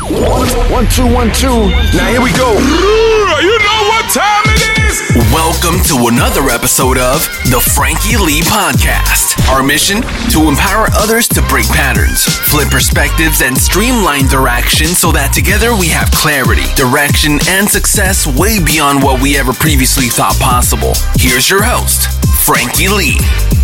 One, 0.00 0.86
two, 0.88 1.06
one, 1.06 1.32
two. 1.32 1.72
Now 1.96 2.08
here 2.10 2.20
we 2.20 2.30
go. 2.32 2.52
You 2.52 3.56
know 3.58 3.80
what 3.88 4.04
time 4.12 4.44
it 4.44 4.60
is? 4.84 5.00
Welcome 5.32 5.82
to 5.84 6.08
another 6.12 6.50
episode 6.50 6.98
of 6.98 7.24
the 7.48 7.60
Frankie 7.74 8.16
Lee 8.18 8.42
Podcast. 8.42 9.40
Our 9.48 9.62
mission 9.62 10.02
to 10.30 10.48
empower 10.48 10.88
others 10.92 11.26
to 11.28 11.42
break 11.48 11.66
patterns, 11.68 12.24
flip 12.24 12.68
perspectives, 12.68 13.40
and 13.40 13.56
streamline 13.56 14.26
their 14.26 14.48
actions 14.48 14.98
so 14.98 15.12
that 15.12 15.32
together 15.32 15.74
we 15.74 15.88
have 15.88 16.10
clarity, 16.10 16.66
direction, 16.76 17.38
and 17.48 17.66
success 17.68 18.26
way 18.26 18.62
beyond 18.62 19.02
what 19.02 19.22
we 19.22 19.38
ever 19.38 19.54
previously 19.54 20.06
thought 20.06 20.36
possible. 20.38 20.92
Here's 21.16 21.48
your 21.48 21.62
host, 21.62 22.12
Frankie 22.44 22.88
Lee. 22.88 23.55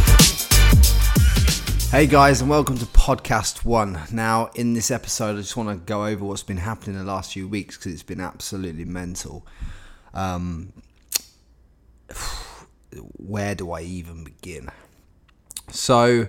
Hey 1.93 2.07
guys, 2.07 2.41
and 2.41 2.49
welcome 2.49 2.79
to 2.79 2.87
Podcast 2.87 3.67
One. 3.67 4.01
Now, 4.11 4.51
in 4.55 4.73
this 4.73 4.91
episode, 4.91 5.37
I 5.37 5.43
just 5.43 5.59
want 5.59 5.69
to 5.69 5.77
go 5.77 6.07
over 6.07 6.25
what's 6.25 6.43
been 6.43 6.57
happening 6.57 6.97
in 6.97 7.05
the 7.05 7.13
last 7.13 7.35
few 7.35 7.47
weeks 7.47 7.77
because 7.77 7.93
it's 7.93 8.03
been 8.03 8.19
absolutely 8.19 8.87
mental. 8.87 9.47
Um, 10.15 10.73
where 13.19 13.55
do 13.55 13.73
I 13.73 13.83
even 13.83 14.25
begin? 14.25 14.71
So, 15.71 16.29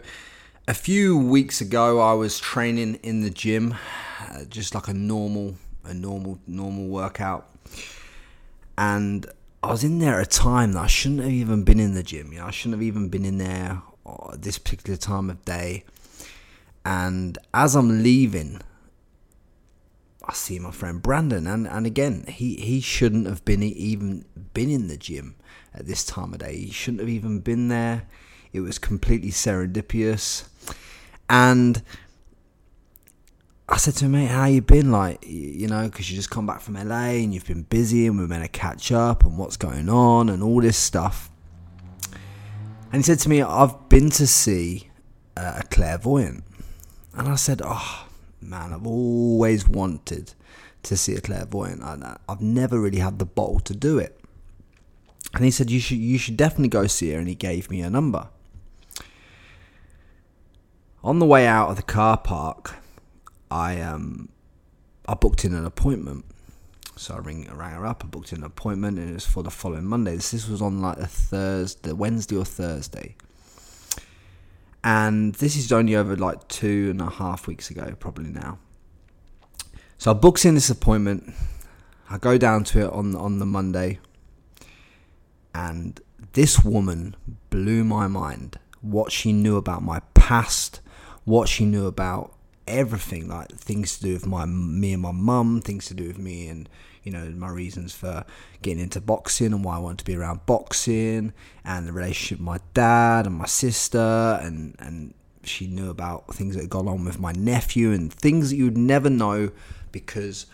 a 0.67 0.73
few 0.73 1.17
weeks 1.17 1.61
ago, 1.61 2.01
I 2.01 2.11
was 2.11 2.39
training 2.39 2.95
in 2.95 3.21
the 3.21 3.29
gym, 3.29 3.73
uh, 4.19 4.43
just 4.49 4.75
like 4.75 4.89
a 4.89 4.93
normal, 4.93 5.55
a 5.85 5.93
normal, 5.93 6.39
normal 6.45 6.89
workout, 6.89 7.47
and 8.77 9.25
I 9.63 9.71
was 9.71 9.85
in 9.85 9.99
there 9.99 10.19
at 10.19 10.27
a 10.27 10.29
time 10.29 10.73
that 10.73 10.81
I 10.81 10.87
shouldn't 10.87 11.21
have 11.21 11.31
even 11.31 11.63
been 11.63 11.79
in 11.79 11.93
the 11.93 12.03
gym. 12.03 12.33
You 12.33 12.39
know, 12.39 12.47
I 12.47 12.51
shouldn't 12.51 12.73
have 12.73 12.83
even 12.83 13.07
been 13.07 13.23
in 13.23 13.37
there 13.37 13.81
uh, 14.05 14.35
this 14.37 14.57
particular 14.57 14.97
time 14.97 15.29
of 15.29 15.43
day. 15.45 15.83
And 16.85 17.37
as 17.53 17.75
I'm 17.75 18.03
leaving, 18.03 18.61
I 20.25 20.33
see 20.33 20.59
my 20.59 20.71
friend 20.71 21.01
Brandon, 21.01 21.47
and, 21.47 21.67
and 21.67 21.85
again, 21.85 22.25
he, 22.27 22.55
he 22.55 22.79
shouldn't 22.79 23.27
have 23.27 23.43
been 23.43 23.61
even 23.61 24.25
been 24.53 24.69
in 24.69 24.87
the 24.87 24.97
gym 24.97 25.35
at 25.73 25.85
this 25.85 26.05
time 26.05 26.33
of 26.33 26.39
day. 26.39 26.55
He 26.57 26.71
shouldn't 26.71 27.01
have 27.01 27.09
even 27.09 27.39
been 27.39 27.67
there. 27.67 28.03
It 28.53 28.61
was 28.61 28.79
completely 28.79 29.31
serendipitous, 29.31 30.47
and 31.29 31.81
I 33.67 33.77
said 33.77 33.95
to 33.95 34.05
him, 34.05 34.11
mate, 34.11 34.27
how 34.27 34.45
you 34.45 34.61
been? 34.61 34.91
Like, 34.91 35.25
you 35.25 35.67
know, 35.67 35.89
because 35.89 36.09
you 36.09 36.15
just 36.15 36.29
come 36.29 36.45
back 36.45 36.61
from 36.61 36.75
LA 36.75 37.15
and 37.15 37.33
you've 37.33 37.47
been 37.47 37.63
busy, 37.63 38.07
and 38.07 38.17
we're 38.17 38.27
meant 38.27 38.43
to 38.43 38.49
catch 38.49 38.91
up 38.91 39.25
and 39.25 39.37
what's 39.37 39.57
going 39.57 39.89
on 39.89 40.29
and 40.29 40.41
all 40.41 40.61
this 40.61 40.77
stuff. 40.77 41.31
And 42.93 42.99
he 42.99 43.03
said 43.03 43.17
to 43.21 43.29
me, 43.29 43.41
I've 43.41 43.89
been 43.89 44.11
to 44.11 44.27
see 44.27 44.91
uh, 45.35 45.61
a 45.61 45.63
clairvoyant. 45.63 46.43
And 47.15 47.27
I 47.27 47.35
said, 47.35 47.59
Oh, 47.65 48.07
man, 48.39 48.71
I've 48.71 48.85
always 48.85 49.67
wanted 49.67 50.33
to 50.83 50.95
see 50.95 51.15
a 51.15 51.21
clairvoyant. 51.21 51.81
I, 51.81 52.17
I've 52.29 52.41
never 52.41 52.79
really 52.79 52.99
had 52.99 53.17
the 53.17 53.25
bottle 53.25 53.59
to 53.61 53.73
do 53.73 53.97
it. 53.97 54.19
And 55.33 55.43
he 55.43 55.49
said, 55.49 55.71
You 55.71 55.79
should, 55.79 55.97
you 55.97 56.19
should 56.19 56.37
definitely 56.37 56.67
go 56.67 56.85
see 56.85 57.11
her. 57.13 57.17
And 57.17 57.27
he 57.27 57.33
gave 57.33 57.71
me 57.71 57.81
a 57.81 57.89
number. 57.89 58.29
On 61.03 61.17
the 61.17 61.25
way 61.25 61.47
out 61.47 61.69
of 61.71 61.77
the 61.77 61.81
car 61.81 62.17
park, 62.17 62.75
I 63.49 63.81
um, 63.81 64.29
I 65.07 65.15
booked 65.15 65.43
in 65.43 65.55
an 65.55 65.65
appointment. 65.65 66.25
So 66.95 67.15
I 67.15 67.17
ring, 67.17 67.49
rang 67.51 67.73
her 67.73 67.85
up, 67.85 68.03
I 68.03 68.07
booked 68.07 68.31
an 68.33 68.43
appointment, 68.43 68.99
and 68.99 69.09
it 69.09 69.13
was 69.13 69.25
for 69.25 69.41
the 69.41 69.49
following 69.49 69.85
Monday. 69.85 70.15
This, 70.15 70.31
this 70.31 70.47
was 70.47 70.61
on 70.61 70.81
like 70.81 70.97
a 70.97 71.07
Thursday, 71.07 71.91
Wednesday 71.91 72.37
or 72.37 72.45
Thursday. 72.45 73.15
And 74.83 75.33
this 75.35 75.55
is 75.55 75.71
only 75.71 75.95
over 75.95 76.15
like 76.15 76.47
two 76.49 76.89
and 76.91 77.01
a 77.01 77.09
half 77.09 77.47
weeks 77.47 77.69
ago, 77.69 77.95
probably 77.99 78.29
now. 78.29 78.59
So 79.97 80.11
I 80.11 80.13
booked 80.13 80.45
in 80.45 80.55
this 80.55 80.69
appointment. 80.69 81.33
I 82.09 82.17
go 82.17 82.37
down 82.37 82.63
to 82.65 82.81
it 82.81 82.91
on 82.91 83.15
on 83.15 83.39
the 83.39 83.45
Monday, 83.45 83.99
and 85.55 85.99
this 86.33 86.63
woman 86.63 87.15
blew 87.49 87.83
my 87.83 88.07
mind. 88.07 88.59
What 88.81 89.11
she 89.11 89.31
knew 89.31 89.55
about 89.55 89.81
my 89.81 90.01
past, 90.13 90.81
what 91.23 91.47
she 91.47 91.63
knew 91.63 91.87
about 91.87 92.32
everything 92.67 93.27
like 93.27 93.49
things 93.51 93.97
to 93.97 94.03
do 94.03 94.13
with 94.13 94.25
my 94.25 94.45
me 94.45 94.93
and 94.93 95.01
my 95.01 95.11
mum 95.11 95.61
things 95.61 95.85
to 95.87 95.93
do 95.93 96.07
with 96.07 96.17
me 96.17 96.47
and 96.47 96.69
you 97.03 97.11
know 97.11 97.29
my 97.31 97.49
reasons 97.49 97.93
for 97.93 98.23
getting 98.61 98.81
into 98.81 99.01
boxing 99.01 99.53
and 99.53 99.63
why 99.63 99.75
I 99.75 99.79
wanted 99.79 99.99
to 99.99 100.05
be 100.05 100.15
around 100.15 100.45
boxing 100.45 101.33
and 101.65 101.87
the 101.87 101.91
relationship 101.91 102.39
with 102.39 102.45
my 102.45 102.59
dad 102.73 103.25
and 103.25 103.35
my 103.35 103.45
sister 103.45 104.39
and 104.41 104.75
and 104.79 105.13
she 105.43 105.67
knew 105.67 105.89
about 105.89 106.33
things 106.33 106.55
that 106.55 106.61
had 106.61 106.69
gone 106.69 106.87
on 106.87 107.03
with 107.03 107.19
my 107.19 107.33
nephew 107.33 107.91
and 107.91 108.13
things 108.13 108.49
that 108.49 108.55
you'd 108.55 108.77
never 108.77 109.09
know 109.09 109.51
because 109.91 110.45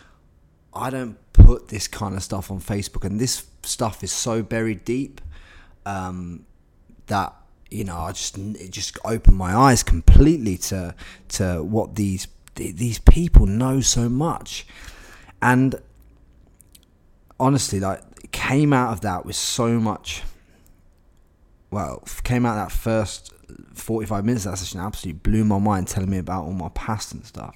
I 0.74 0.90
don't 0.90 1.18
put 1.34 1.68
this 1.68 1.88
kind 1.88 2.16
of 2.16 2.24
stuff 2.24 2.50
on 2.50 2.60
Facebook 2.60 3.06
and 3.06 3.20
this 3.20 3.46
stuff 3.64 4.04
is 4.04 4.12
so 4.12 4.42
buried 4.42 4.84
deep 4.86 5.22
um, 5.86 6.46
that 7.08 7.36
you 7.72 7.84
know, 7.84 7.98
I 7.98 8.12
just 8.12 8.38
it 8.38 8.72
just 8.72 8.98
opened 9.06 9.38
my 9.38 9.56
eyes 9.56 9.84
completely 9.84 10.58
to 10.58 10.96
to 11.30 11.64
what 11.64 11.96
these 11.96 12.28
these 12.56 13.00
people 13.00 13.46
know 13.46 13.80
so 13.82 14.10
much, 14.10 14.66
and 15.42 15.76
honestly, 17.40 17.80
like 17.80 18.32
came 18.32 18.74
out 18.74 18.92
of 18.92 19.02
that 19.02 19.26
with 19.26 19.36
so 19.36 19.80
much. 19.80 20.24
Well, 21.72 22.04
came 22.24 22.46
out 22.46 22.56
that 22.56 22.72
first 22.72 23.34
forty 23.74 24.08
five 24.08 24.26
minutes 24.26 24.46
of 24.46 24.54
that 24.54 24.58
session 24.58 24.80
absolutely 24.80 25.20
blew 25.20 25.44
my 25.44 25.60
mind, 25.60 25.88
telling 25.88 26.10
me 26.10 26.18
about 26.18 26.46
all 26.46 26.54
my 26.54 26.70
past 26.70 27.14
and 27.14 27.26
stuff. 27.26 27.56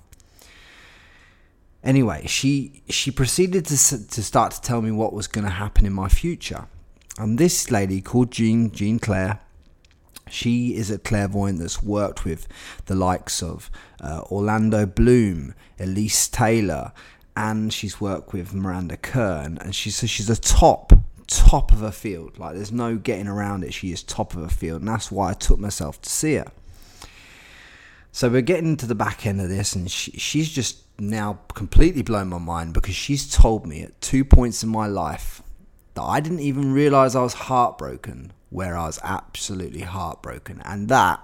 Anyway, 1.84 2.26
she 2.28 2.84
she 2.88 3.10
proceeded 3.12 3.66
to 3.66 4.08
to 4.08 4.24
start 4.24 4.52
to 4.54 4.62
tell 4.62 4.82
me 4.82 4.92
what 4.92 5.12
was 5.12 5.28
going 5.28 5.44
to 5.44 5.52
happen 5.52 5.86
in 5.86 5.94
my 5.94 6.08
future, 6.08 6.68
and 7.18 7.38
this 7.40 7.72
lady 7.72 8.00
called 8.00 8.32
Jean 8.32 8.72
Jean 8.72 9.00
Claire 9.00 9.40
she 10.30 10.76
is 10.76 10.90
a 10.90 10.98
clairvoyant 10.98 11.60
that's 11.60 11.84
worked 11.84 12.26
with 12.26 12.48
the 12.86 12.96
likes 12.96 13.44
of 13.44 13.70
uh, 14.02 14.22
Orlando 14.32 14.86
Bloom, 14.86 15.54
Elise 15.80 16.28
Taylor, 16.28 16.92
and 17.36 17.74
she's 17.74 18.00
worked 18.00 18.34
with 18.34 18.54
Miranda 18.54 18.98
Kerr, 18.98 19.44
and 19.44 19.76
she's 19.76 19.98
so 19.98 20.08
she's 20.08 20.30
a 20.30 20.40
top 20.40 20.94
top 21.28 21.72
of 21.72 21.80
her 21.80 21.92
field. 21.92 22.38
Like 22.38 22.56
there's 22.56 22.72
no 22.72 22.96
getting 22.98 23.28
around 23.28 23.64
it. 23.64 23.74
She 23.74 23.92
is 23.92 24.04
top 24.04 24.34
of 24.34 24.42
her 24.42 24.50
field, 24.50 24.82
and 24.82 24.90
that's 24.90 25.12
why 25.12 25.32
I 25.32 25.34
took 25.34 25.60
myself 25.60 26.02
to 26.02 26.10
see 26.10 26.36
her. 26.36 26.52
So 28.12 28.30
we're 28.30 28.42
getting 28.42 28.78
to 28.78 28.86
the 28.86 28.96
back 28.96 29.26
end 29.26 29.42
of 29.42 29.50
this, 29.50 29.76
and 29.76 29.90
she, 29.90 30.12
she's 30.12 30.50
just 30.50 30.84
now 31.00 31.40
completely 31.54 32.04
blown 32.04 32.30
my 32.30 32.38
mind 32.38 32.74
because 32.74 32.96
she's 32.96 33.30
told 33.30 33.66
me 33.66 33.84
at 33.84 34.00
two 34.00 34.24
points 34.24 34.64
in 34.64 34.70
my 34.70 34.86
life 34.86 35.42
that 35.96 36.02
I 36.02 36.20
didn't 36.20 36.40
even 36.40 36.74
realize 36.74 37.16
I 37.16 37.22
was 37.22 37.34
heartbroken 37.34 38.34
where 38.50 38.78
I 38.78 38.86
was 38.86 39.00
absolutely 39.04 39.82
heartbroken, 39.82 40.62
and 40.66 40.90
that 40.90 41.20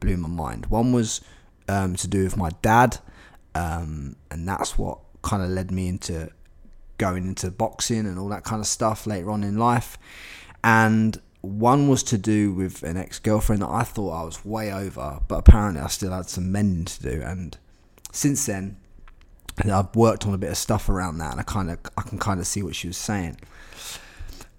blew 0.00 0.16
my 0.16 0.28
mind. 0.28 0.66
One 0.66 0.92
was 0.92 1.20
um, 1.68 1.96
to 1.96 2.08
do 2.08 2.24
with 2.24 2.36
my 2.36 2.50
dad, 2.62 2.98
um, 3.54 4.16
and 4.30 4.48
that's 4.48 4.78
what 4.78 4.98
kind 5.22 5.42
of 5.42 5.50
led 5.50 5.70
me 5.70 5.88
into 5.88 6.30
going 6.98 7.26
into 7.26 7.50
boxing 7.50 8.06
and 8.06 8.18
all 8.18 8.28
that 8.28 8.44
kind 8.44 8.60
of 8.60 8.66
stuff 8.66 9.06
later 9.06 9.30
on 9.30 9.42
in 9.42 9.58
life. 9.58 9.98
And 10.62 11.20
one 11.40 11.88
was 11.88 12.04
to 12.04 12.18
do 12.18 12.52
with 12.52 12.82
an 12.84 12.96
ex 12.96 13.18
girlfriend 13.18 13.62
that 13.62 13.68
I 13.68 13.82
thought 13.82 14.12
I 14.12 14.24
was 14.24 14.44
way 14.44 14.72
over, 14.72 15.20
but 15.26 15.36
apparently 15.36 15.80
I 15.80 15.88
still 15.88 16.12
had 16.12 16.28
some 16.28 16.52
mending 16.52 16.84
to 16.84 17.02
do. 17.02 17.22
And 17.22 17.58
since 18.12 18.46
then, 18.46 18.76
I've 19.58 19.94
worked 19.94 20.26
on 20.26 20.34
a 20.34 20.38
bit 20.38 20.50
of 20.50 20.56
stuff 20.56 20.88
around 20.88 21.18
that, 21.18 21.32
and 21.32 21.40
I 21.40 21.44
kind 21.44 21.70
of 21.70 21.78
I 21.96 22.02
can 22.02 22.18
kind 22.18 22.40
of 22.40 22.46
see 22.46 22.62
what 22.62 22.74
she 22.74 22.88
was 22.88 22.96
saying. 22.96 23.38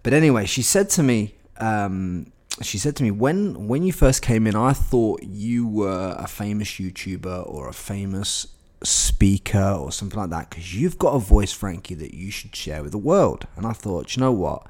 But 0.04 0.14
anyway, 0.14 0.46
she 0.46 0.62
said 0.62 0.90
to 0.92 1.04
me 1.04 1.36
um, 1.58 2.32
she 2.62 2.78
said 2.78 2.96
to 2.98 3.04
me 3.04 3.12
when 3.12 3.68
when 3.68 3.84
you 3.84 3.92
first 3.92 4.22
came 4.22 4.46
in, 4.46 4.56
I 4.56 4.74
thought 4.74 5.24
you 5.24 5.68
were 5.68 6.16
a 6.18 6.28
famous 6.28 6.70
YouTuber 6.70 7.50
or 7.50 7.68
a 7.68 7.74
famous 7.74 8.48
speaker 8.84 9.78
or 9.80 9.92
something 9.92 10.20
like 10.20 10.30
that 10.30 10.50
because 10.50 10.76
you've 10.76 11.00
got 11.00 11.16
a 11.16 11.20
voice, 11.20 11.54
Frankie, 11.54 11.96
that 11.96 12.14
you 12.14 12.30
should 12.32 12.56
share 12.56 12.84
with 12.84 12.92
the 12.92 12.98
world. 12.98 13.48
And 13.56 13.66
I 13.66 13.72
thought, 13.72 14.16
you 14.16 14.22
know 14.22 14.32
what, 14.32 14.68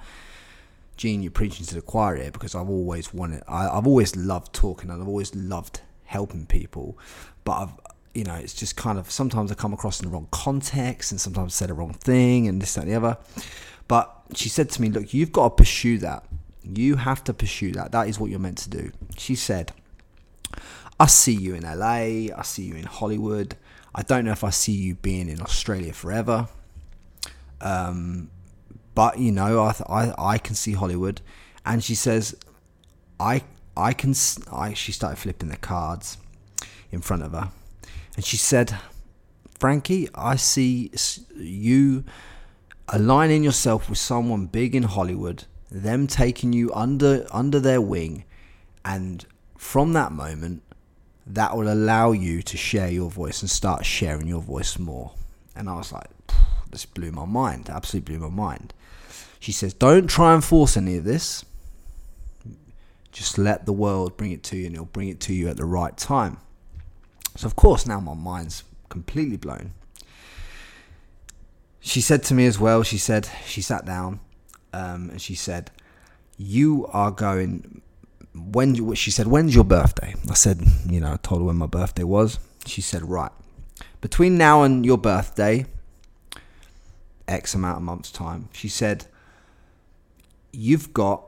Jean, 0.97 1.23
you're 1.23 1.31
preaching 1.31 1.65
to 1.65 1.75
the 1.75 1.81
choir 1.81 2.15
here 2.15 2.31
because 2.31 2.55
I've 2.55 2.69
always 2.69 3.13
wanted, 3.13 3.43
I, 3.47 3.67
I've 3.67 3.87
always 3.87 4.15
loved 4.15 4.53
talking 4.53 4.89
and 4.89 5.01
I've 5.01 5.07
always 5.07 5.33
loved 5.35 5.81
helping 6.05 6.45
people, 6.45 6.97
but 7.43 7.53
I've 7.53 7.92
you 8.13 8.23
know, 8.23 8.35
it's 8.35 8.53
just 8.53 8.75
kind 8.75 8.99
of 8.99 9.09
sometimes 9.09 9.51
I 9.51 9.55
come 9.55 9.73
across 9.73 9.99
in 9.99 10.07
the 10.07 10.13
wrong 10.13 10.27
context 10.31 11.11
and 11.11 11.19
sometimes 11.19 11.55
say 11.55 11.65
the 11.65 11.73
wrong 11.73 11.93
thing 11.93 12.47
and 12.47 12.61
this, 12.61 12.75
that, 12.75 12.81
and 12.81 12.91
the 12.91 12.95
other. 12.95 13.17
But 13.87 14.15
she 14.35 14.49
said 14.49 14.69
to 14.71 14.81
me, 14.81 14.89
Look, 14.89 15.13
you've 15.13 15.31
got 15.31 15.49
to 15.49 15.63
pursue 15.63 15.97
that. 15.99 16.25
You 16.63 16.95
have 16.95 17.23
to 17.25 17.33
pursue 17.33 17.71
that. 17.73 17.91
That 17.91 18.07
is 18.07 18.19
what 18.19 18.29
you're 18.29 18.39
meant 18.39 18.59
to 18.59 18.69
do. 18.69 18.91
She 19.17 19.35
said, 19.35 19.73
I 20.99 21.07
see 21.07 21.33
you 21.33 21.55
in 21.55 21.63
LA. 21.63 22.33
I 22.35 22.41
see 22.43 22.63
you 22.63 22.75
in 22.75 22.85
Hollywood. 22.85 23.55
I 23.95 24.01
don't 24.01 24.25
know 24.25 24.31
if 24.31 24.43
I 24.43 24.49
see 24.49 24.71
you 24.71 24.95
being 24.95 25.29
in 25.29 25.41
Australia 25.41 25.93
forever. 25.93 26.47
Um, 27.61 28.29
but 28.95 29.19
you 29.19 29.31
know, 29.31 29.59
I, 29.59 29.75
I 29.89 30.13
I 30.33 30.37
can 30.37 30.55
see 30.55 30.73
Hollywood. 30.73 31.21
And 31.65 31.83
she 31.83 31.95
says, 31.95 32.35
I 33.19 33.43
I 33.75 33.93
can. 33.93 34.13
I 34.51 34.73
she 34.73 34.91
started 34.91 35.17
flipping 35.17 35.49
the 35.49 35.57
cards 35.57 36.17
in 36.91 37.01
front 37.01 37.23
of 37.23 37.31
her, 37.31 37.49
and 38.15 38.23
she 38.23 38.37
said, 38.37 38.77
Frankie, 39.59 40.09
I 40.13 40.35
see 40.35 40.91
you 41.35 42.03
aligning 42.89 43.43
yourself 43.43 43.89
with 43.89 43.97
someone 43.97 44.45
big 44.45 44.75
in 44.75 44.83
Hollywood, 44.83 45.45
them 45.71 46.05
taking 46.05 46.53
you 46.53 46.71
under 46.73 47.25
under 47.31 47.59
their 47.59 47.81
wing, 47.81 48.25
and 48.83 49.25
from 49.57 49.93
that 49.93 50.11
moment, 50.11 50.61
that 51.25 51.55
will 51.55 51.71
allow 51.71 52.11
you 52.11 52.41
to 52.41 52.57
share 52.57 52.89
your 52.89 53.09
voice 53.09 53.41
and 53.41 53.49
start 53.49 53.85
sharing 53.85 54.27
your 54.27 54.41
voice 54.41 54.77
more. 54.77 55.13
And 55.55 55.69
I 55.69 55.75
was 55.75 55.93
like, 55.93 56.09
this 56.69 56.85
blew 56.85 57.11
my 57.11 57.25
mind, 57.25 57.69
absolutely 57.69 58.17
blew 58.17 58.29
my 58.29 58.35
mind. 58.35 58.73
She 59.39 59.51
says, 59.51 59.73
don't 59.73 60.07
try 60.07 60.33
and 60.33 60.43
force 60.43 60.75
any 60.75 60.97
of 60.97 61.05
this. 61.05 61.45
Just 63.11 63.37
let 63.37 63.65
the 63.65 63.73
world 63.73 64.17
bring 64.17 64.31
it 64.31 64.43
to 64.43 64.57
you, 64.57 64.65
and 64.65 64.75
it'll 64.75 64.85
bring 64.85 65.09
it 65.09 65.19
to 65.21 65.33
you 65.33 65.47
at 65.47 65.57
the 65.57 65.65
right 65.65 65.95
time. 65.95 66.37
So, 67.35 67.47
of 67.47 67.55
course, 67.55 67.85
now 67.85 67.99
my 67.99 68.13
mind's 68.13 68.63
completely 68.89 69.37
blown. 69.37 69.73
She 71.79 71.99
said 71.99 72.23
to 72.23 72.33
me 72.33 72.45
as 72.45 72.59
well, 72.59 72.83
she 72.83 72.97
said, 72.97 73.29
she 73.45 73.61
sat 73.61 73.85
down 73.85 74.19
um, 74.71 75.09
and 75.09 75.21
she 75.21 75.35
said, 75.35 75.71
You 76.37 76.87
are 76.93 77.11
going, 77.11 77.81
when, 78.33 78.93
she 78.95 79.11
said, 79.11 79.27
When's 79.27 79.53
your 79.53 79.63
birthday? 79.63 80.15
I 80.29 80.33
said, 80.33 80.61
You 80.87 80.99
know, 80.99 81.13
I 81.13 81.17
told 81.17 81.41
her 81.41 81.45
when 81.45 81.57
my 81.57 81.65
birthday 81.65 82.03
was. 82.03 82.39
She 82.65 82.81
said, 82.81 83.03
Right. 83.03 83.31
Between 83.99 84.37
now 84.37 84.63
and 84.63 84.85
your 84.85 84.97
birthday, 84.97 85.65
X 87.27 87.53
amount 87.53 87.77
of 87.77 87.83
months' 87.83 88.11
time, 88.11 88.49
she 88.53 88.69
said, 88.69 89.05
You've 90.51 90.93
got 90.93 91.25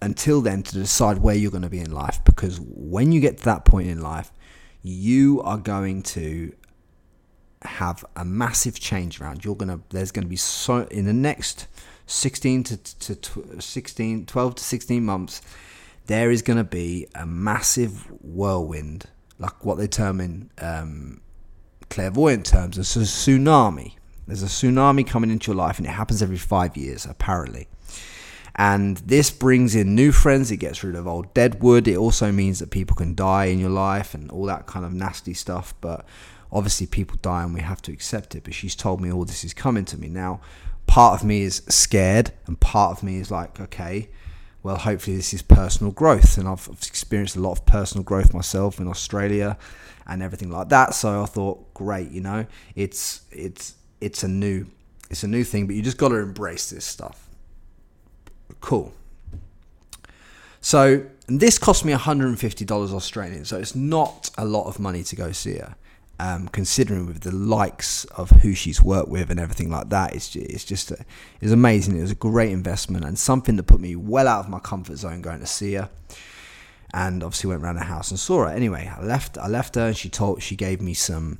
until 0.00 0.40
then 0.40 0.62
to 0.62 0.74
decide 0.74 1.18
where 1.18 1.34
you're 1.34 1.50
going 1.50 1.62
to 1.62 1.68
be 1.68 1.80
in 1.80 1.90
life 1.90 2.20
because 2.24 2.60
when 2.60 3.12
you 3.12 3.20
get 3.20 3.38
to 3.38 3.44
that 3.44 3.64
point 3.64 3.88
in 3.88 4.00
life, 4.00 4.30
you 4.82 5.42
are 5.42 5.58
going 5.58 6.02
to 6.02 6.52
have 7.62 8.04
a 8.16 8.24
massive 8.24 8.78
change 8.78 9.20
around. 9.20 9.44
You're 9.44 9.56
gonna 9.56 9.80
there's 9.90 10.12
going 10.12 10.24
to 10.24 10.28
be 10.28 10.36
so 10.36 10.86
in 10.90 11.04
the 11.06 11.12
next 11.12 11.66
16 12.08 12.64
to, 12.64 12.76
to 12.76 13.60
16 13.60 14.26
12 14.26 14.54
to 14.54 14.64
16 14.64 15.04
months 15.04 15.42
there 16.06 16.30
is 16.30 16.40
going 16.40 16.56
to 16.56 16.64
be 16.64 17.06
a 17.14 17.26
massive 17.26 18.10
whirlwind 18.22 19.04
like 19.38 19.62
what 19.62 19.76
they 19.76 19.86
term 19.86 20.20
in 20.20 20.50
um, 20.58 21.20
clairvoyant 21.90 22.46
terms 22.46 22.78
as 22.78 22.96
a 22.96 23.00
tsunami 23.00 23.92
there's 24.26 24.42
a 24.42 24.46
tsunami 24.46 25.06
coming 25.06 25.30
into 25.30 25.50
your 25.50 25.56
life 25.56 25.76
and 25.76 25.86
it 25.86 25.90
happens 25.90 26.22
every 26.22 26.38
five 26.38 26.78
years 26.78 27.04
apparently 27.04 27.68
and 28.58 28.96
this 28.98 29.30
brings 29.30 29.76
in 29.76 29.94
new 29.94 30.10
friends 30.10 30.50
it 30.50 30.56
gets 30.56 30.82
rid 30.82 30.96
of 30.96 31.06
old 31.06 31.32
dead 31.32 31.62
wood. 31.62 31.86
it 31.86 31.96
also 31.96 32.32
means 32.32 32.58
that 32.58 32.70
people 32.70 32.96
can 32.96 33.14
die 33.14 33.44
in 33.44 33.60
your 33.60 33.70
life 33.70 34.12
and 34.14 34.30
all 34.32 34.44
that 34.44 34.66
kind 34.66 34.84
of 34.84 34.92
nasty 34.92 35.32
stuff 35.32 35.72
but 35.80 36.04
obviously 36.50 36.86
people 36.86 37.16
die 37.22 37.44
and 37.44 37.54
we 37.54 37.60
have 37.60 37.80
to 37.80 37.92
accept 37.92 38.34
it 38.34 38.42
but 38.42 38.52
she's 38.52 38.74
told 38.74 39.00
me 39.00 39.12
all 39.12 39.24
this 39.24 39.44
is 39.44 39.54
coming 39.54 39.84
to 39.84 39.96
me. 39.96 40.08
Now 40.08 40.40
part 40.86 41.20
of 41.20 41.26
me 41.26 41.42
is 41.42 41.62
scared 41.68 42.32
and 42.46 42.58
part 42.58 42.96
of 42.96 43.02
me 43.02 43.18
is 43.18 43.30
like 43.30 43.60
okay 43.60 44.08
well 44.62 44.76
hopefully 44.76 45.16
this 45.16 45.32
is 45.32 45.42
personal 45.42 45.92
growth. 45.92 46.36
And 46.36 46.48
I've 46.48 46.68
experienced 46.68 47.36
a 47.36 47.40
lot 47.40 47.52
of 47.52 47.64
personal 47.64 48.02
growth 48.02 48.34
myself 48.34 48.80
in 48.80 48.88
Australia 48.88 49.56
and 50.06 50.22
everything 50.22 50.50
like 50.50 50.70
that. 50.70 50.94
So 50.94 51.22
I 51.22 51.26
thought 51.26 51.74
great 51.74 52.10
you 52.10 52.22
know 52.22 52.46
it's 52.74 53.22
it's 53.30 53.76
it's 54.00 54.24
a 54.24 54.28
new 54.28 54.66
it's 55.10 55.22
a 55.22 55.28
new 55.28 55.44
thing 55.44 55.68
but 55.68 55.76
you 55.76 55.82
just 55.82 55.96
got 55.98 56.08
to 56.08 56.16
embrace 56.16 56.70
this 56.70 56.84
stuff 56.84 57.27
Cool. 58.60 58.92
So 60.60 61.06
this 61.26 61.58
cost 61.58 61.84
me 61.84 61.92
$150 61.92 62.70
Australian, 62.92 63.44
so 63.44 63.58
it's 63.58 63.74
not 63.74 64.30
a 64.38 64.44
lot 64.44 64.66
of 64.66 64.78
money 64.78 65.02
to 65.04 65.16
go 65.16 65.32
see 65.32 65.58
her. 65.58 65.76
Um, 66.20 66.48
considering 66.48 67.06
with 67.06 67.20
the 67.20 67.32
likes 67.32 68.04
of 68.06 68.30
who 68.30 68.52
she's 68.52 68.82
worked 68.82 69.08
with 69.08 69.30
and 69.30 69.38
everything 69.38 69.70
like 69.70 69.88
that, 69.90 70.16
it's 70.16 70.28
just, 70.30 70.46
it's 70.46 70.64
just 70.64 70.90
a, 70.90 71.04
it's 71.40 71.52
amazing. 71.52 71.96
It 71.96 72.00
was 72.00 72.10
a 72.10 72.16
great 72.16 72.50
investment 72.50 73.04
and 73.04 73.16
something 73.16 73.54
that 73.56 73.64
put 73.64 73.80
me 73.80 73.94
well 73.94 74.26
out 74.26 74.40
of 74.40 74.48
my 74.48 74.58
comfort 74.58 74.96
zone 74.96 75.22
going 75.22 75.38
to 75.38 75.46
see 75.46 75.74
her. 75.74 75.88
And 76.92 77.22
obviously 77.22 77.50
went 77.50 77.62
around 77.62 77.76
the 77.76 77.84
house 77.84 78.10
and 78.10 78.18
saw 78.18 78.46
her. 78.46 78.48
Anyway, 78.48 78.90
I 78.92 79.04
left. 79.04 79.36
I 79.36 79.46
left 79.46 79.74
her, 79.74 79.88
and 79.88 79.96
she 79.96 80.08
told 80.08 80.42
she 80.42 80.56
gave 80.56 80.80
me 80.80 80.94
some 80.94 81.38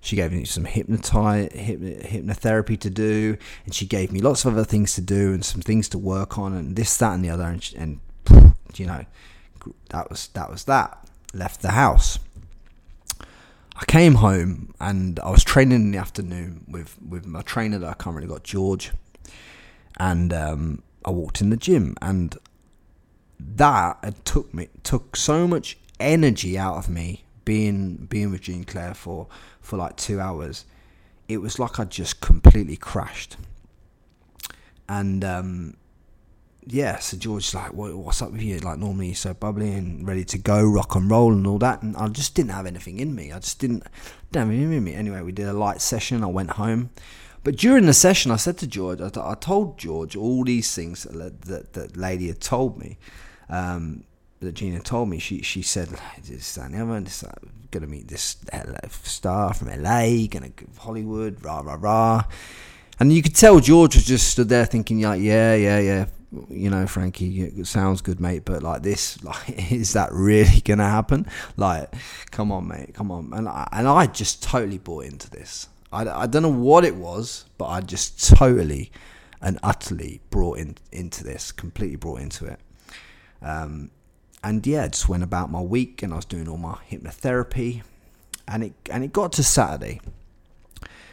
she 0.00 0.16
gave 0.16 0.32
me 0.32 0.44
some 0.44 0.64
hypnotize, 0.64 1.50
hypnotherapy 1.50 2.78
to 2.80 2.90
do, 2.90 3.36
and 3.64 3.74
she 3.74 3.86
gave 3.86 4.10
me 4.10 4.20
lots 4.20 4.44
of 4.44 4.54
other 4.54 4.64
things 4.64 4.94
to 4.94 5.02
do 5.02 5.34
and 5.34 5.44
some 5.44 5.60
things 5.60 5.88
to 5.90 5.98
work 5.98 6.38
on, 6.38 6.54
and 6.54 6.74
this, 6.74 6.96
that, 6.96 7.14
and 7.14 7.24
the 7.24 7.30
other. 7.30 7.44
And, 7.44 7.74
and 7.76 8.54
you 8.76 8.86
know, 8.86 9.04
that 9.90 10.08
was 10.08 10.28
that 10.28 10.50
was 10.50 10.64
that. 10.64 11.06
Left 11.34 11.60
the 11.60 11.72
house. 11.72 12.18
I 13.76 13.84
came 13.86 14.16
home 14.16 14.74
and 14.80 15.18
I 15.20 15.30
was 15.30 15.44
training 15.44 15.80
in 15.80 15.90
the 15.92 15.98
afternoon 15.98 16.64
with 16.68 16.96
with 17.06 17.26
my 17.26 17.42
trainer 17.42 17.78
that 17.78 17.88
I 17.88 17.94
currently 17.94 18.26
got, 18.26 18.42
George, 18.42 18.92
and 19.98 20.32
um, 20.32 20.82
I 21.04 21.10
walked 21.10 21.42
in 21.42 21.50
the 21.50 21.56
gym, 21.56 21.94
and 22.00 22.36
that 23.38 24.24
took 24.24 24.52
me 24.54 24.68
took 24.82 25.14
so 25.14 25.46
much 25.46 25.78
energy 25.98 26.58
out 26.58 26.76
of 26.76 26.88
me 26.88 27.24
being 27.44 28.06
being 28.08 28.30
with 28.30 28.42
Jean 28.42 28.64
Claire 28.64 28.94
for 28.94 29.26
for 29.60 29.76
like 29.76 29.96
two 29.96 30.20
hours, 30.20 30.64
it 31.28 31.38
was 31.38 31.58
like 31.58 31.78
I 31.78 31.84
just 31.84 32.20
completely 32.20 32.76
crashed. 32.76 33.36
And 34.88 35.24
um, 35.24 35.76
yeah, 36.66 36.98
so 36.98 37.16
George's 37.16 37.54
like, 37.54 37.72
what, 37.72 37.94
"What's 37.94 38.22
up 38.22 38.32
with 38.32 38.42
you?" 38.42 38.58
Like 38.58 38.78
normally 38.78 39.06
you're 39.06 39.14
so 39.14 39.34
bubbly 39.34 39.72
and 39.72 40.06
ready 40.06 40.24
to 40.24 40.38
go, 40.38 40.62
rock 40.64 40.94
and 40.94 41.10
roll 41.10 41.32
and 41.32 41.46
all 41.46 41.58
that, 41.58 41.82
and 41.82 41.96
I 41.96 42.08
just 42.08 42.34
didn't 42.34 42.50
have 42.50 42.66
anything 42.66 42.98
in 42.98 43.14
me. 43.14 43.32
I 43.32 43.38
just 43.38 43.58
didn't, 43.58 43.84
didn't 44.30 44.48
have 44.48 44.54
anything 44.54 44.72
in 44.72 44.84
me. 44.84 44.94
Anyway, 44.94 45.22
we 45.22 45.32
did 45.32 45.48
a 45.48 45.52
light 45.52 45.80
session. 45.80 46.22
I 46.22 46.26
went 46.26 46.50
home. 46.50 46.90
But 47.42 47.56
during 47.56 47.86
the 47.86 47.94
session, 47.94 48.30
I 48.30 48.36
said 48.36 48.58
to 48.58 48.66
George, 48.66 49.00
I, 49.00 49.10
I 49.16 49.34
told 49.34 49.78
George 49.78 50.14
all 50.14 50.44
these 50.44 50.74
things 50.74 51.04
that 51.04 51.42
that, 51.42 51.72
that 51.72 51.96
lady 51.96 52.26
had 52.26 52.40
told 52.40 52.78
me. 52.78 52.98
Um, 53.48 54.04
that 54.40 54.54
Gina 54.54 54.80
told 54.80 55.08
me, 55.08 55.18
she 55.18 55.42
she 55.42 55.62
said, 55.62 55.88
"This 56.24 56.54
that 56.54 56.70
never 56.70 56.98
this 57.00 57.24
gonna 57.70 57.86
meet 57.86 58.08
this 58.08 58.36
star 59.02 59.54
from 59.54 59.68
LA, 59.68 60.26
gonna 60.26 60.50
Hollywood, 60.78 61.44
rah 61.44 61.60
rah 61.60 61.76
rah," 61.78 62.24
and 62.98 63.12
you 63.12 63.22
could 63.22 63.34
tell 63.34 63.60
George 63.60 63.94
was 63.94 64.04
just 64.04 64.28
stood 64.28 64.48
there 64.48 64.66
thinking, 64.66 65.02
like, 65.02 65.20
"Yeah, 65.20 65.54
yeah, 65.54 65.78
yeah." 65.78 66.06
You 66.48 66.70
know, 66.70 66.86
Frankie, 66.86 67.42
it 67.42 67.66
sounds 67.66 68.02
good, 68.02 68.20
mate, 68.20 68.44
but 68.44 68.62
like 68.62 68.82
this, 68.82 69.22
like, 69.24 69.72
is 69.72 69.92
that 69.94 70.10
really 70.12 70.60
gonna 70.60 70.88
happen? 70.88 71.26
Like, 71.56 71.94
come 72.30 72.50
on, 72.52 72.68
mate, 72.68 72.94
come 72.94 73.10
on, 73.10 73.32
and 73.32 73.48
I, 73.48 73.68
and 73.72 73.86
I 73.86 74.06
just 74.06 74.42
totally 74.42 74.78
bought 74.78 75.04
into 75.04 75.28
this. 75.28 75.68
I, 75.92 76.08
I 76.08 76.26
don't 76.26 76.42
know 76.42 76.48
what 76.48 76.84
it 76.84 76.94
was, 76.94 77.46
but 77.58 77.66
I 77.66 77.80
just 77.80 78.28
totally 78.36 78.92
and 79.42 79.58
utterly 79.62 80.20
brought 80.30 80.58
in 80.58 80.76
into 80.92 81.24
this, 81.24 81.52
completely 81.52 81.96
brought 81.96 82.20
into 82.20 82.46
it. 82.46 82.60
Um, 83.42 83.90
and 84.42 84.66
yeah, 84.66 84.88
just 84.88 85.08
went 85.08 85.22
about 85.22 85.50
my 85.50 85.60
week 85.60 86.02
and 86.02 86.12
I 86.12 86.16
was 86.16 86.24
doing 86.24 86.48
all 86.48 86.56
my 86.56 86.78
hypnotherapy 86.90 87.82
and 88.48 88.64
it 88.64 88.72
and 88.90 89.04
it 89.04 89.12
got 89.12 89.32
to 89.32 89.42
Saturday. 89.42 90.00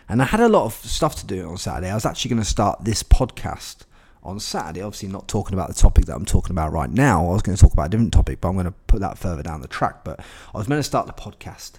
And 0.10 0.22
I 0.22 0.26
had 0.26 0.40
a 0.40 0.48
lot 0.48 0.66
of 0.66 0.74
stuff 0.74 1.16
to 1.18 1.26
do 1.26 1.50
on 1.50 1.58
Saturday. 1.58 1.90
I 1.90 1.96
was 1.96 2.06
actually 2.06 2.30
going 2.30 2.42
to 2.42 2.48
start 2.48 2.86
this 2.86 3.04
podcast 3.04 3.84
on 4.24 4.40
Saturday, 4.40 4.82
obviously 4.82 5.10
not 5.10 5.28
talking 5.28 5.54
about 5.54 5.68
the 5.68 5.74
topic 5.74 6.06
that 6.06 6.16
I'm 6.16 6.26
talking 6.26 6.52
about 6.52 6.72
right 6.72 6.90
now. 6.90 7.28
I 7.28 7.34
was 7.34 7.42
going 7.42 7.58
to 7.58 7.62
talk 7.62 7.74
about 7.74 7.88
a 7.88 7.90
different 7.90 8.14
topic, 8.14 8.40
but 8.40 8.50
I'm 8.50 8.56
going 8.56 8.66
to 8.66 8.74
put 8.88 9.02
that 9.02 9.18
further 9.18 9.44
down 9.44 9.62
the 9.62 9.68
track. 9.68 10.04
But 10.06 10.20
I 10.54 10.58
was 10.58 10.68
meant 10.68 10.80
to 10.80 10.84
start 10.84 11.08
the 11.08 11.14
podcast. 11.14 11.74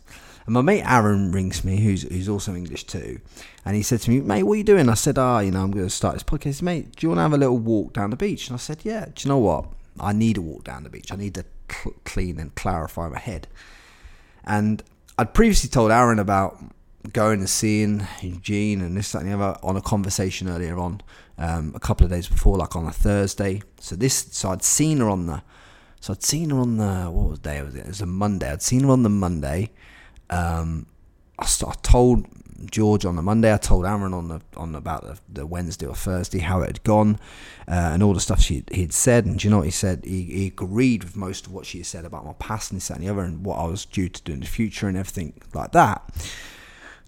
And 0.45 0.55
my 0.55 0.63
mate 0.63 0.83
Aaron 0.83 1.33
rings 1.33 1.65
me, 1.65 1.79
who's 1.81 2.03
who's 2.03 2.29
also 2.29 2.55
English 2.55 2.85
too, 2.85 3.21
and 3.67 3.77
he 3.77 3.83
said 3.83 4.01
to 4.01 4.11
me, 4.11 4.21
"Mate, 4.21 4.45
what 4.45 4.55
are 4.55 4.57
you 4.57 4.65
doing?" 4.65 4.89
I 4.89 4.95
said, 4.95 5.19
"Ah, 5.19 5.37
oh, 5.37 5.41
you 5.41 5.51
know, 5.51 5.63
I'm 5.63 5.71
going 5.71 5.85
to 5.85 5.91
start 5.91 6.15
this 6.15 6.23
podcast." 6.23 6.63
Mate, 6.63 6.97
do 6.97 7.05
you 7.05 7.11
want 7.11 7.19
to 7.19 7.23
have 7.23 7.35
a 7.35 7.37
little 7.37 7.59
walk 7.59 7.93
down 7.93 8.09
the 8.09 8.17
beach? 8.17 8.49
And 8.49 8.55
I 8.55 8.59
said, 8.59 8.79
"Yeah." 8.83 9.07
Do 9.07 9.13
you 9.19 9.29
know 9.29 9.39
what? 9.39 9.67
I 10.01 10.13
need 10.13 10.37
a 10.37 10.43
walk 10.43 10.65
down 10.65 10.85
the 10.85 10.91
beach. 10.91 11.13
I 11.13 11.17
need 11.17 11.35
to 11.35 11.45
cl- 11.71 11.97
clean 12.05 12.39
and 12.39 12.55
clarify 12.55 13.09
my 13.09 13.19
head. 13.19 13.49
And 14.45 14.83
I'd 15.19 15.35
previously 15.35 15.69
told 15.69 15.91
Aaron 15.91 16.19
about 16.19 16.63
going 17.13 17.41
and 17.41 17.49
seeing 17.49 18.07
Eugene 18.21 18.81
and 18.81 18.97
this, 18.97 19.13
that, 19.13 19.23
and 19.23 19.31
the 19.31 19.35
other 19.35 19.59
on 19.63 19.77
a 19.77 19.81
conversation 19.81 20.49
earlier 20.49 20.79
on, 20.79 21.01
um, 21.39 21.73
a 21.75 21.81
couple 21.81 22.05
of 22.05 22.11
days 22.11 22.29
before, 22.29 22.57
like 22.57 22.77
on 22.77 22.87
a 22.87 22.93
Thursday. 22.93 23.63
So 23.81 23.97
this, 23.97 24.29
so 24.33 24.51
I'd 24.51 24.63
seen 24.63 24.99
her 24.99 25.09
on 25.09 25.27
the, 25.27 25.43
so 26.01 26.13
I'd 26.13 26.23
seen 26.23 26.51
her 26.51 26.59
on 26.59 26.77
the 26.77 27.11
what 27.11 27.31
was 27.31 27.39
day 27.39 27.63
was 27.63 27.75
it? 27.75 27.81
It 27.81 27.89
was 27.89 28.01
a 28.01 28.07
Monday. 28.07 28.51
I'd 28.51 28.63
seen 28.63 28.85
her 28.85 28.91
on 28.91 29.03
the 29.03 29.09
Monday. 29.09 29.71
Um, 30.31 30.87
I, 31.39 31.45
I 31.45 31.75
told 31.83 32.27
George 32.67 33.05
on 33.05 33.17
the 33.17 33.23
Monday. 33.23 33.53
I 33.53 33.57
told 33.57 33.87
Aaron 33.87 34.13
on 34.13 34.29
the 34.29 34.41
on 34.57 34.75
about 34.75 35.03
the, 35.03 35.19
the 35.29 35.47
Wednesday 35.47 35.87
or 35.87 35.95
Thursday 35.95 36.41
how 36.41 36.63
it 36.63 36.67
had 36.67 36.83
gone, 36.85 37.19
uh, 37.69 37.91
and 37.93 38.03
all 38.03 38.15
the 38.15 38.21
stuff 38.21 38.41
she 38.41 38.65
he'd 38.71 38.93
said. 38.93 39.27
And 39.27 39.43
you 39.43 39.51
know 39.51 39.59
what 39.59 39.67
he 39.67 39.71
said? 39.71 40.05
He, 40.05 40.25
he 40.25 40.47
agreed 40.49 41.05
with 41.05 41.17
most 41.17 41.47
of 41.47 41.53
what 41.53 41.67
she 41.67 41.83
said 41.83 42.05
about 42.05 42.25
my 42.25 42.35
past 42.35 42.71
and 42.71 42.81
this 42.81 42.91
and 42.91 43.03
the 43.03 43.09
other, 43.09 43.23
and 43.23 43.45
what 43.45 43.59
I 43.59 43.67
was 43.67 43.85
due 43.85 44.09
to 44.09 44.23
do 44.23 44.33
in 44.33 44.41
the 44.41 44.47
future 44.47 44.89
and 44.89 44.97
everything 44.97 45.35
like 45.55 45.73
that. 45.73 46.03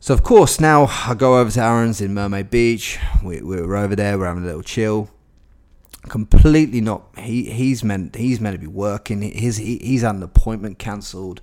So 0.02 0.14
of 0.14 0.22
course 0.22 0.60
now 0.60 0.86
I 1.06 1.14
go 1.14 1.38
over 1.38 1.50
to 1.50 1.60
Aaron's 1.60 2.00
in 2.00 2.14
Mermaid 2.14 2.48
Beach. 2.48 2.98
We, 3.22 3.42
we're 3.42 3.76
over 3.76 3.94
there. 3.94 4.18
We're 4.18 4.26
having 4.26 4.44
a 4.44 4.46
little 4.46 4.62
chill. 4.62 5.10
Completely 6.08 6.80
not. 6.80 7.02
He 7.18 7.50
he's 7.50 7.84
meant 7.84 8.16
he's 8.16 8.40
meant 8.40 8.54
to 8.54 8.58
be 8.58 8.66
working. 8.66 9.20
His 9.20 9.58
he, 9.58 9.76
he's 9.78 10.00
had 10.00 10.14
an 10.14 10.22
appointment 10.22 10.78
cancelled. 10.78 11.42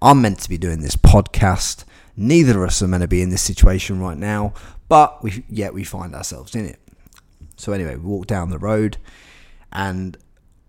I'm 0.00 0.22
meant 0.22 0.38
to 0.38 0.48
be 0.48 0.56
doing 0.56 0.80
this 0.80 0.96
podcast 0.96 1.84
Neither 2.22 2.62
of 2.62 2.68
us 2.68 2.82
are 2.82 2.86
meant 2.86 3.00
to 3.00 3.08
be 3.08 3.22
in 3.22 3.30
this 3.30 3.40
situation 3.40 3.98
right 3.98 4.18
now, 4.18 4.52
but 4.90 5.24
we 5.24 5.42
yet 5.48 5.72
we 5.72 5.84
find 5.84 6.14
ourselves 6.14 6.54
in 6.54 6.66
it. 6.66 6.78
So 7.56 7.72
anyway, 7.72 7.96
we 7.96 8.02
walked 8.02 8.28
down 8.28 8.50
the 8.50 8.58
road, 8.58 8.98
and 9.72 10.18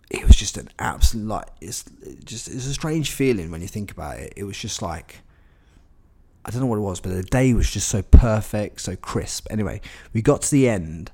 it 0.10 0.26
was 0.26 0.38
just 0.38 0.58
an 0.58 0.70
absolute 0.80 1.28
like 1.28 1.48
it's 1.60 1.84
just 2.24 2.48
it's 2.48 2.68
a 2.68 2.74
strange 2.74 3.12
feeling 3.12 3.52
when 3.52 3.62
you 3.62 3.68
think 3.68 3.92
about 3.92 4.18
it. 4.18 4.32
It 4.38 4.46
was 4.46 4.58
just 4.58 4.82
like 4.82 5.24
I 6.46 6.52
don't 6.52 6.62
know 6.62 6.68
what 6.68 6.78
it 6.78 6.84
was, 6.84 7.02
but 7.02 7.10
the 7.10 7.22
day 7.22 7.54
was 7.54 7.70
just 7.70 7.90
so 7.90 8.02
perfect, 8.02 8.80
so 8.80 8.96
crisp. 8.96 9.48
Anyway, 9.50 9.82
we 10.14 10.22
got 10.22 10.44
to 10.44 10.52
the 10.52 10.70
end 10.70 11.12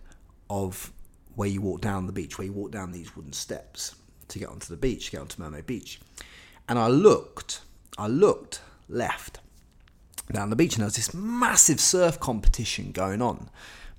of 0.51 0.94
where 1.34 1.50
you 1.50 1.62
walk 1.62 1.82
down 1.82 2.06
the 2.06 2.13
beach, 2.13 2.38
where 2.38 2.46
you 2.46 2.53
walk 2.53 2.70
down 2.70 2.91
these 2.91 3.15
wooden 3.15 3.34
steps 3.34 3.96
to 4.27 4.38
get 4.38 4.50
onto 4.50 4.67
the 4.67 4.77
beach, 4.77 5.10
get 5.10 5.20
onto 5.20 5.41
Mermaid 5.41 5.65
Beach, 5.65 6.00
and 6.70 6.77
I 6.77 6.89
looked, 6.89 7.62
I 7.98 8.06
looked 8.06 8.62
left 8.88 9.39
down 10.34 10.50
the 10.50 10.55
beach, 10.55 10.74
and 10.74 10.81
there 10.81 10.88
was 10.88 10.96
this 10.96 11.13
massive 11.13 11.79
surf 11.79 12.19
competition 12.19 12.91
going 12.91 13.22
on. 13.22 13.50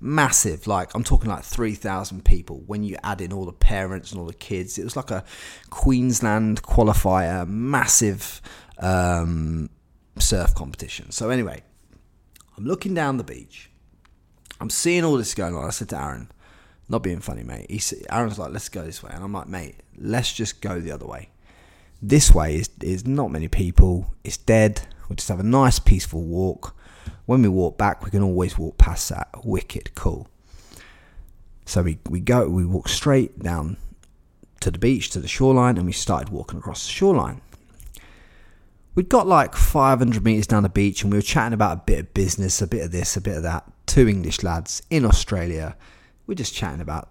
Massive, 0.01 0.65
like 0.65 0.93
I'm 0.95 1.03
talking 1.03 1.29
like 1.29 1.43
3,000 1.43 2.23
people 2.23 2.63
when 2.67 2.83
you 2.83 2.95
add 3.03 3.19
in 3.19 3.33
all 3.33 3.45
the 3.45 3.51
parents 3.51 4.11
and 4.11 4.19
all 4.21 4.27
the 4.27 4.33
kids. 4.33 4.77
It 4.77 4.85
was 4.85 4.95
like 4.95 5.11
a 5.11 5.25
Queensland 5.69 6.63
qualifier, 6.63 7.45
massive 7.47 8.41
um, 8.77 9.69
surf 10.17 10.55
competition. 10.55 11.11
So, 11.11 11.29
anyway, 11.29 11.63
I'm 12.57 12.65
looking 12.65 12.93
down 12.93 13.17
the 13.17 13.23
beach. 13.23 13.69
I'm 14.61 14.69
seeing 14.69 15.03
all 15.03 15.17
this 15.17 15.33
going 15.33 15.55
on. 15.55 15.65
I 15.65 15.69
said 15.69 15.89
to 15.89 16.01
Aaron, 16.01 16.31
not 16.89 17.03
being 17.03 17.19
funny, 17.19 17.43
mate. 17.43 17.67
He 17.69 17.79
said, 17.79 17.99
Aaron's 18.09 18.39
like, 18.39 18.51
let's 18.51 18.69
go 18.69 18.83
this 18.83 19.03
way. 19.03 19.11
And 19.13 19.23
I'm 19.23 19.31
like, 19.31 19.47
mate, 19.47 19.75
let's 19.97 20.33
just 20.33 20.61
go 20.61 20.79
the 20.79 20.91
other 20.91 21.05
way. 21.05 21.29
This 22.01 22.33
way 22.33 22.55
is, 22.55 22.69
is 22.81 23.05
not 23.05 23.31
many 23.31 23.47
people. 23.47 24.13
It's 24.23 24.37
dead. 24.37 24.81
We'll 25.07 25.17
just 25.17 25.29
have 25.29 25.39
a 25.39 25.43
nice, 25.43 25.79
peaceful 25.79 26.23
walk. 26.23 26.75
When 27.25 27.41
we 27.41 27.49
walk 27.49 27.77
back, 27.77 28.03
we 28.03 28.11
can 28.11 28.23
always 28.23 28.57
walk 28.57 28.77
past 28.77 29.09
that. 29.09 29.29
Wicked 29.43 29.95
cool. 29.95 30.27
So 31.65 31.83
we, 31.83 31.99
we 32.09 32.19
go, 32.19 32.47
we 32.49 32.65
walk 32.65 32.89
straight 32.89 33.39
down 33.39 33.77
to 34.61 34.71
the 34.71 34.79
beach, 34.79 35.09
to 35.11 35.19
the 35.19 35.27
shoreline, 35.27 35.77
and 35.77 35.85
we 35.85 35.91
started 35.91 36.29
walking 36.29 36.59
across 36.59 36.83
the 36.83 36.91
shoreline. 36.91 37.41
We'd 38.95 39.09
got 39.09 39.27
like 39.27 39.55
500 39.55 40.23
metres 40.23 40.47
down 40.47 40.63
the 40.63 40.69
beach, 40.69 41.03
and 41.03 41.11
we 41.11 41.17
were 41.17 41.23
chatting 41.23 41.53
about 41.53 41.77
a 41.77 41.81
bit 41.85 41.99
of 41.99 42.13
business, 42.13 42.61
a 42.61 42.67
bit 42.67 42.83
of 42.83 42.91
this, 42.91 43.15
a 43.15 43.21
bit 43.21 43.37
of 43.37 43.43
that. 43.43 43.71
Two 43.85 44.07
English 44.07 44.43
lads 44.43 44.81
in 44.89 45.05
Australia. 45.05 45.75
We're 46.27 46.35
just 46.35 46.53
chatting 46.53 46.81
about, 46.81 47.09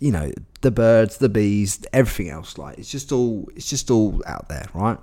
you 0.00 0.12
know, 0.12 0.32
the 0.60 0.70
birds, 0.70 1.18
the 1.18 1.28
bees, 1.28 1.84
everything 1.92 2.30
else. 2.30 2.58
Like 2.58 2.78
it's 2.78 2.90
just 2.90 3.12
all, 3.12 3.48
it's 3.56 3.68
just 3.68 3.90
all 3.90 4.22
out 4.26 4.48
there, 4.48 4.66
right? 4.74 4.98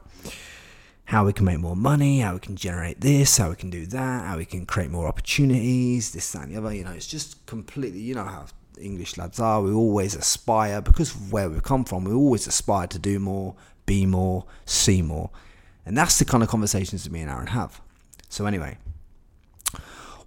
how 1.06 1.24
we 1.26 1.34
can 1.34 1.46
make 1.46 1.60
more 1.60 1.76
money, 1.76 2.20
how 2.20 2.34
we 2.34 2.40
can 2.40 2.56
generate 2.56 3.02
this, 3.02 3.38
how 3.38 3.50
we 3.50 3.56
can 3.56 3.70
do 3.70 3.86
that, 3.86 4.26
how 4.26 4.38
we 4.38 4.46
can 4.46 4.66
create 4.66 4.90
more 4.90 5.08
opportunities, 5.08 6.12
this, 6.12 6.32
that, 6.32 6.44
and 6.44 6.52
the 6.52 6.58
other. 6.58 6.74
You 6.74 6.84
know, 6.84 6.92
it's 6.92 7.08
just 7.08 7.46
completely, 7.46 8.00
you 8.00 8.16
know 8.16 8.24
how 8.24 8.46
English 8.80 9.16
lads 9.18 9.40
are. 9.40 9.62
We 9.62 9.72
always 9.72 10.16
aspire, 10.16 10.82
because 10.82 11.14
of 11.14 11.32
where 11.32 11.50
we've 11.50 11.64
come 11.64 11.86
from, 11.86 12.06
we 12.06 12.14
always 12.14 12.48
aspire 12.48 12.88
to 12.88 13.00
do 13.00 13.20
more, 13.20 13.56
be 13.86 14.06
more, 14.06 14.46
see 14.66 15.04
more. 15.04 15.30
And 15.86 15.96
that's 15.96 16.18
the 16.18 16.26
kind 16.26 16.42
of 16.42 16.50
conversations 16.50 17.04
that 17.04 17.12
me 17.12 17.22
and 17.22 17.30
Aaron 17.30 17.48
have. 17.48 17.80
So, 18.28 18.48
anyway, 18.48 18.78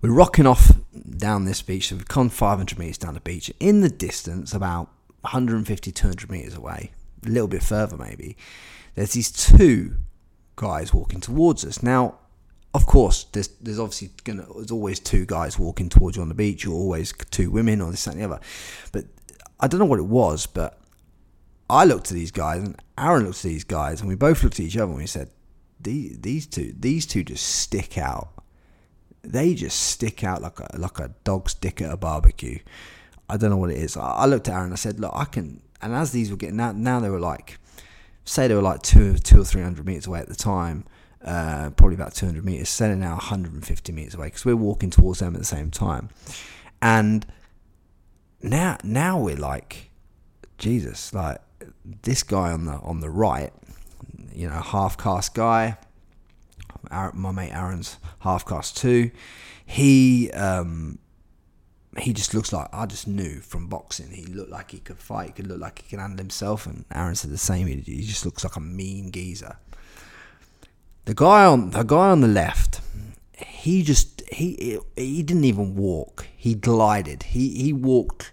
we're 0.00 0.12
rocking 0.12 0.46
off 0.46 0.72
down 1.16 1.44
this 1.44 1.62
beach. 1.62 1.88
So, 1.88 1.96
we've 1.96 2.08
gone 2.08 2.28
500 2.28 2.78
metres 2.78 2.98
down 2.98 3.14
the 3.14 3.20
beach. 3.20 3.50
In 3.60 3.80
the 3.80 3.88
distance, 3.88 4.52
about 4.52 4.88
150, 5.22 5.92
200 5.92 6.30
metres 6.30 6.54
away, 6.54 6.92
a 7.24 7.28
little 7.28 7.48
bit 7.48 7.62
further 7.62 7.96
maybe, 7.96 8.36
there's 8.94 9.12
these 9.12 9.30
two 9.30 9.96
guys 10.56 10.92
walking 10.92 11.20
towards 11.20 11.64
us. 11.64 11.82
Now, 11.82 12.18
of 12.74 12.86
course, 12.86 13.24
there's 13.32 13.48
there's 13.60 13.78
obviously 13.78 14.10
gonna 14.24 14.46
there's 14.54 14.70
always 14.70 15.00
two 15.00 15.24
guys 15.24 15.58
walking 15.58 15.88
towards 15.88 16.16
you 16.16 16.22
on 16.22 16.28
the 16.28 16.34
beach, 16.34 16.66
or 16.66 16.72
always 16.72 17.12
two 17.30 17.50
women, 17.50 17.80
or 17.80 17.90
this 17.90 18.04
that, 18.04 18.12
and 18.12 18.20
the 18.20 18.26
other. 18.26 18.40
But 18.92 19.06
I 19.58 19.66
don't 19.66 19.80
know 19.80 19.86
what 19.86 19.98
it 19.98 20.06
was, 20.06 20.46
but 20.46 20.78
I 21.70 21.84
looked 21.84 22.10
at 22.10 22.14
these 22.14 22.30
guys, 22.30 22.62
and 22.62 22.80
Aaron 22.98 23.24
looked 23.24 23.38
at 23.38 23.42
these 23.42 23.64
guys, 23.64 24.00
and 24.00 24.08
we 24.08 24.14
both 24.14 24.42
looked 24.42 24.60
at 24.60 24.66
each 24.66 24.76
other, 24.76 24.92
and 24.92 24.96
we 24.96 25.06
said, 25.06 25.30
"These 25.80 26.20
these 26.20 26.46
two 26.46 26.74
these 26.78 27.06
two 27.06 27.24
just 27.24 27.44
stick 27.44 27.96
out. 27.96 28.37
They 29.28 29.54
just 29.54 29.78
stick 29.78 30.24
out 30.24 30.42
like 30.42 30.58
a 30.60 30.68
like 30.76 30.98
a 30.98 31.14
dog's 31.24 31.54
dick 31.54 31.80
at 31.82 31.92
a 31.92 31.96
barbecue." 31.96 32.58
I 33.30 33.36
don't 33.36 33.50
know 33.50 33.58
what 33.58 33.70
it 33.70 33.76
is. 33.76 33.96
I, 33.96 34.10
I 34.10 34.26
looked 34.26 34.48
at 34.48 34.54
Aaron, 34.54 34.66
and 34.66 34.72
I 34.72 34.76
said, 34.76 34.98
"Look, 35.00 35.12
I 35.14 35.24
can." 35.24 35.62
And 35.80 35.94
as 35.94 36.12
these 36.12 36.30
were 36.30 36.36
getting 36.36 36.56
now, 36.56 36.72
now 36.72 36.98
they 36.98 37.10
were 37.10 37.20
like 37.20 37.58
say 38.28 38.46
they 38.46 38.54
were 38.54 38.62
like 38.62 38.82
two, 38.82 39.16
two 39.18 39.40
or 39.40 39.44
three 39.44 39.62
hundred 39.62 39.86
meters 39.86 40.06
away 40.06 40.20
at 40.20 40.28
the 40.28 40.34
time, 40.34 40.84
uh, 41.24 41.70
probably 41.70 41.94
about 41.94 42.14
200 42.14 42.44
meters. 42.44 42.68
Say 42.68 42.88
they're 42.88 42.96
now 42.96 43.12
150 43.12 43.92
meters 43.92 44.14
away 44.14 44.26
because 44.26 44.44
we're 44.44 44.56
walking 44.56 44.90
towards 44.90 45.20
them 45.20 45.34
at 45.34 45.40
the 45.40 45.46
same 45.46 45.70
time, 45.70 46.10
and 46.80 47.26
now 48.42 48.76
now 48.84 49.18
we're 49.18 49.36
like, 49.36 49.90
Jesus, 50.58 51.12
like 51.14 51.40
this 52.02 52.22
guy 52.22 52.52
on 52.52 52.66
the 52.66 52.74
on 52.74 53.00
the 53.00 53.10
right, 53.10 53.52
you 54.32 54.48
know, 54.48 54.60
half 54.60 54.96
caste 54.98 55.34
guy. 55.34 55.78
My 56.90 57.32
mate 57.32 57.52
Aaron's 57.52 57.98
half 58.20 58.46
caste 58.46 58.76
too. 58.76 59.10
He 59.64 60.30
um, 60.32 60.98
he 61.98 62.12
just 62.12 62.34
looks 62.34 62.52
like 62.52 62.68
I 62.72 62.86
just 62.86 63.06
knew 63.06 63.40
from 63.40 63.66
boxing. 63.68 64.10
He 64.10 64.24
looked 64.26 64.50
like 64.50 64.70
he 64.70 64.78
could 64.78 64.98
fight. 64.98 65.28
He 65.28 65.32
could 65.32 65.46
look 65.46 65.60
like 65.60 65.82
he 65.82 65.90
could 65.90 66.00
handle 66.00 66.18
himself. 66.18 66.66
And 66.66 66.84
Aaron 66.92 67.14
said 67.14 67.30
the 67.30 67.38
same. 67.38 67.66
He, 67.66 67.76
he 67.76 68.02
just 68.02 68.24
looks 68.24 68.44
like 68.44 68.56
a 68.56 68.60
mean 68.60 69.10
geezer. 69.10 69.56
The 71.04 71.14
guy 71.14 71.44
on 71.44 71.70
the 71.70 71.82
guy 71.82 72.10
on 72.10 72.20
the 72.20 72.28
left, 72.28 72.80
he 73.34 73.82
just 73.82 74.22
he 74.30 74.78
he 74.96 75.22
didn't 75.22 75.44
even 75.44 75.74
walk. 75.74 76.26
He 76.36 76.54
glided. 76.54 77.24
He 77.24 77.62
he 77.62 77.72
walked. 77.72 78.32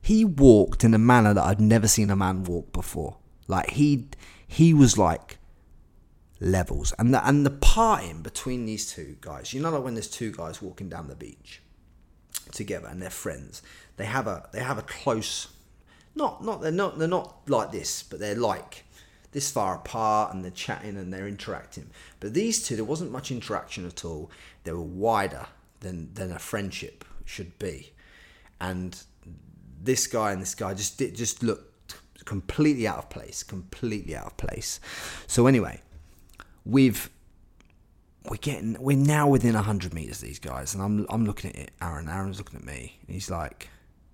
He 0.00 0.24
walked 0.24 0.84
in 0.84 0.92
a 0.92 0.98
manner 0.98 1.32
that 1.32 1.44
I'd 1.44 1.60
never 1.60 1.88
seen 1.88 2.10
a 2.10 2.16
man 2.16 2.44
walk 2.44 2.72
before. 2.72 3.16
Like 3.46 3.70
he 3.70 4.08
he 4.46 4.74
was 4.74 4.98
like 4.98 5.38
levels, 6.44 6.92
and 6.98 7.12
the 7.12 7.26
and 7.26 7.44
the 7.44 7.50
parting 7.50 8.22
between 8.22 8.66
these 8.66 8.90
two 8.90 9.16
guys. 9.20 9.52
You 9.52 9.62
know, 9.62 9.70
like 9.70 9.82
when 9.82 9.94
there's 9.94 10.10
two 10.10 10.30
guys 10.30 10.62
walking 10.62 10.88
down 10.88 11.08
the 11.08 11.16
beach 11.16 11.60
together 12.52 12.88
and 12.88 13.00
they're 13.00 13.10
friends. 13.10 13.62
They 13.96 14.04
have 14.04 14.26
a 14.26 14.48
they 14.52 14.60
have 14.60 14.78
a 14.78 14.82
close 14.82 15.48
not 16.14 16.44
not 16.44 16.62
they're 16.62 16.70
not 16.70 16.98
they're 16.98 17.08
not 17.08 17.48
like 17.48 17.72
this, 17.72 18.02
but 18.02 18.20
they're 18.20 18.34
like 18.34 18.84
this 19.32 19.50
far 19.50 19.74
apart 19.74 20.32
and 20.32 20.44
they're 20.44 20.50
chatting 20.52 20.96
and 20.96 21.12
they're 21.12 21.26
interacting. 21.26 21.90
But 22.20 22.34
these 22.34 22.64
two, 22.64 22.76
there 22.76 22.84
wasn't 22.84 23.10
much 23.10 23.30
interaction 23.30 23.84
at 23.84 24.04
all. 24.04 24.30
They 24.62 24.72
were 24.72 24.80
wider 24.80 25.46
than 25.80 26.14
than 26.14 26.30
a 26.30 26.38
friendship 26.38 27.04
should 27.24 27.58
be, 27.58 27.92
and 28.60 29.02
this 29.82 30.06
guy 30.06 30.32
and 30.32 30.40
this 30.40 30.54
guy 30.54 30.74
just 30.74 31.00
it 31.00 31.16
just 31.16 31.42
looked 31.42 31.96
completely 32.24 32.86
out 32.86 32.98
of 32.98 33.10
place, 33.10 33.42
completely 33.42 34.16
out 34.16 34.26
of 34.26 34.36
place. 34.36 34.80
So 35.26 35.46
anyway, 35.46 35.82
we've 36.64 37.10
we're 38.28 38.36
getting 38.36 38.76
we're 38.80 38.96
now 38.96 39.28
within 39.28 39.54
hundred 39.54 39.92
meters 39.92 40.20
these 40.20 40.38
guys, 40.38 40.74
and 40.74 40.82
I'm 40.82 41.06
I'm 41.10 41.24
looking 41.24 41.50
at 41.50 41.56
it. 41.56 41.70
Aaron, 41.80 42.08
Aaron's 42.08 42.38
looking 42.38 42.58
at 42.58 42.64
me, 42.64 42.98
and 43.06 43.14
he's 43.14 43.30
like, 43.30 43.68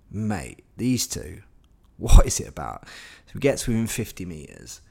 "Mate, 0.09 0.63
these 0.77 1.07
two, 1.07 1.41
what 1.97 2.25
is 2.25 2.39
it 2.39 2.47
about?" 2.47 2.87
So 3.27 3.31
we 3.35 3.39
get 3.39 3.57
to 3.59 3.71
within 3.71 3.87
fifty 3.87 4.25
meters, 4.25 4.81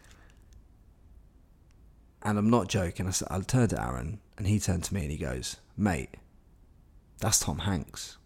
and 2.23 2.38
I'm 2.38 2.50
not 2.50 2.69
joking. 2.69 3.07
I 3.07 3.11
said, 3.11 3.29
I 3.31 3.40
turned 3.40 3.71
to 3.71 3.83
Aaron, 3.83 4.21
and 4.38 4.47
he 4.47 4.59
turned 4.59 4.85
to 4.85 4.95
me, 4.95 5.02
and 5.02 5.11
he 5.11 5.19
goes, 5.19 5.57
"Mate, 5.76 6.14
that's 7.19 7.40
Tom 7.40 7.61
Hanks." 7.61 8.17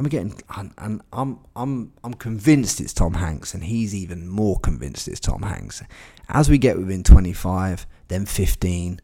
We're 0.00 0.08
getting, 0.08 0.40
and, 0.56 0.72
and 0.78 1.02
I'm, 1.12 1.40
I'm, 1.56 1.92
I'm 2.04 2.14
convinced 2.14 2.80
it's 2.80 2.92
Tom 2.92 3.14
Hanks, 3.14 3.52
and 3.52 3.64
he's 3.64 3.94
even 3.96 4.28
more 4.28 4.58
convinced 4.60 5.08
it's 5.08 5.18
Tom 5.18 5.42
Hanks. 5.42 5.82
As 6.28 6.48
we 6.48 6.56
get 6.56 6.78
within 6.78 7.02
25, 7.02 7.84
then 8.06 8.24
15, 8.24 9.00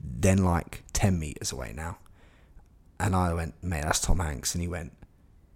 then 0.00 0.38
like 0.38 0.82
10 0.92 1.18
meters 1.18 1.52
away 1.52 1.72
now. 1.74 1.98
And 2.98 3.14
I 3.14 3.32
went, 3.32 3.54
mate, 3.62 3.82
that's 3.82 4.00
Tom 4.00 4.18
Hanks. 4.18 4.54
And 4.54 4.62
he 4.62 4.68
went, 4.68 4.92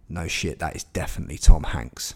no 0.08 0.28
shit, 0.28 0.58
that 0.60 0.76
is 0.76 0.84
definitely 0.84 1.38
Tom 1.38 1.64
Hanks. 1.64 2.14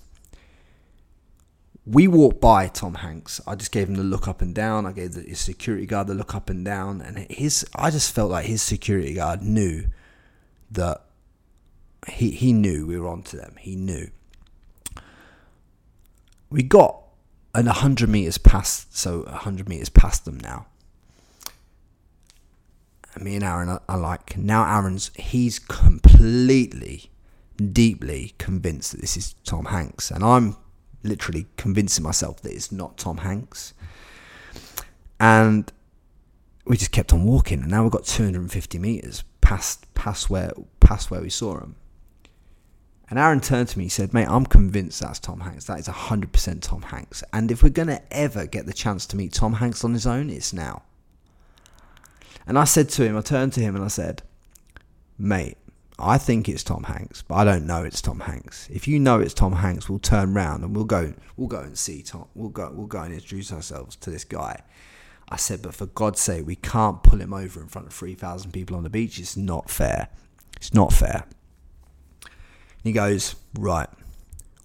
We 1.84 2.06
walked 2.06 2.40
by 2.40 2.68
Tom 2.68 2.94
Hanks. 2.94 3.40
I 3.46 3.56
just 3.56 3.72
gave 3.72 3.88
him 3.88 3.96
the 3.96 4.04
look 4.04 4.28
up 4.28 4.40
and 4.40 4.54
down. 4.54 4.86
I 4.86 4.92
gave 4.92 5.14
the, 5.14 5.34
security 5.34 5.86
guard 5.86 6.06
the 6.06 6.14
look 6.14 6.34
up 6.34 6.48
and 6.48 6.64
down. 6.64 7.00
And 7.00 7.18
his, 7.30 7.66
I 7.74 7.90
just 7.90 8.14
felt 8.14 8.30
like 8.30 8.46
his 8.46 8.62
security 8.62 9.14
guard 9.14 9.42
knew 9.42 9.86
that 10.70 11.04
he 12.08 12.30
he 12.30 12.52
knew 12.52 12.86
we 12.86 12.98
were 12.98 13.08
onto 13.08 13.36
them. 13.36 13.56
He 13.58 13.76
knew. 13.76 14.10
We 16.50 16.62
got 16.62 17.02
an 17.54 17.66
hundred 17.66 18.08
meters 18.08 18.38
past, 18.38 18.96
so 18.96 19.24
hundred 19.24 19.68
meters 19.68 19.88
past 19.88 20.24
them 20.24 20.38
now. 20.38 20.66
Me 23.20 23.34
and 23.34 23.44
Aaron 23.44 23.68
are, 23.68 23.82
are 23.88 23.98
like 23.98 24.36
now. 24.36 24.64
Aaron's 24.64 25.10
he's 25.14 25.58
completely, 25.58 27.10
deeply 27.56 28.34
convinced 28.38 28.92
that 28.92 29.00
this 29.00 29.16
is 29.16 29.34
Tom 29.44 29.66
Hanks, 29.66 30.10
and 30.10 30.24
I'm 30.24 30.56
literally 31.02 31.46
convincing 31.56 32.02
myself 32.02 32.40
that 32.42 32.52
it's 32.52 32.72
not 32.72 32.96
Tom 32.96 33.18
Hanks. 33.18 33.74
And 35.20 35.70
we 36.64 36.76
just 36.76 36.92
kept 36.92 37.12
on 37.12 37.24
walking, 37.24 37.60
and 37.60 37.70
now 37.70 37.82
we've 37.82 37.92
got 37.92 38.04
250 38.04 38.78
meters 38.78 39.24
past 39.40 39.92
past 39.94 40.30
where 40.30 40.52
past 40.80 41.10
where 41.10 41.20
we 41.20 41.30
saw 41.30 41.58
him. 41.58 41.76
And 43.12 43.18
Aaron 43.18 43.42
turned 43.42 43.68
to 43.68 43.78
me. 43.78 43.84
He 43.84 43.90
said, 43.90 44.14
"Mate, 44.14 44.26
I'm 44.26 44.46
convinced 44.46 45.00
that's 45.00 45.18
Tom 45.18 45.40
Hanks. 45.40 45.66
That 45.66 45.78
is 45.78 45.86
100% 45.86 46.62
Tom 46.62 46.80
Hanks. 46.80 47.22
And 47.30 47.50
if 47.50 47.62
we're 47.62 47.68
gonna 47.68 48.00
ever 48.10 48.46
get 48.46 48.64
the 48.64 48.72
chance 48.72 49.04
to 49.04 49.18
meet 49.18 49.34
Tom 49.34 49.52
Hanks 49.52 49.84
on 49.84 49.92
his 49.92 50.06
own, 50.06 50.30
it's 50.30 50.54
now." 50.54 50.84
And 52.46 52.58
I 52.58 52.64
said 52.64 52.88
to 52.88 53.04
him, 53.04 53.14
I 53.14 53.20
turned 53.20 53.52
to 53.52 53.60
him 53.60 53.76
and 53.76 53.84
I 53.84 53.88
said, 53.88 54.22
"Mate, 55.18 55.58
I 55.98 56.16
think 56.16 56.48
it's 56.48 56.62
Tom 56.62 56.84
Hanks, 56.84 57.20
but 57.20 57.34
I 57.34 57.44
don't 57.44 57.66
know 57.66 57.84
it's 57.84 58.00
Tom 58.00 58.20
Hanks. 58.20 58.66
If 58.70 58.88
you 58.88 58.98
know 58.98 59.20
it's 59.20 59.34
Tom 59.34 59.56
Hanks, 59.56 59.90
we'll 59.90 59.98
turn 59.98 60.32
round 60.32 60.64
and 60.64 60.74
we'll 60.74 60.86
go 60.86 61.12
we'll 61.36 61.48
go 61.48 61.60
and 61.60 61.76
see 61.76 62.00
Tom. 62.00 62.28
We'll 62.34 62.48
go 62.48 62.72
we'll 62.74 62.86
go 62.86 63.02
and 63.02 63.12
introduce 63.12 63.52
ourselves 63.52 63.94
to 63.96 64.10
this 64.10 64.24
guy. 64.24 64.62
I 65.28 65.36
said, 65.36 65.60
but 65.60 65.74
for 65.74 65.84
God's 65.84 66.22
sake, 66.22 66.46
we 66.46 66.56
can't 66.56 67.02
pull 67.02 67.20
him 67.20 67.34
over 67.34 67.60
in 67.60 67.68
front 67.68 67.88
of 67.88 67.92
3,000 67.92 68.52
people 68.52 68.74
on 68.74 68.84
the 68.84 68.90
beach. 68.90 69.18
It's 69.18 69.36
not 69.36 69.68
fair. 69.68 70.08
It's 70.56 70.72
not 70.72 70.94
fair. 70.94 71.26
He 72.82 72.92
goes, 72.92 73.36
right, 73.58 73.88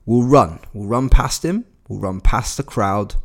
we'll 0.05 0.23
run. 0.23 0.59
We'll 0.73 0.87
run 0.87 1.09
past 1.09 1.45
him. 1.45 1.65
We'll 1.87 1.99
run 1.99 2.21
past 2.21 2.57
the 2.57 2.63
crowd. 2.63 3.15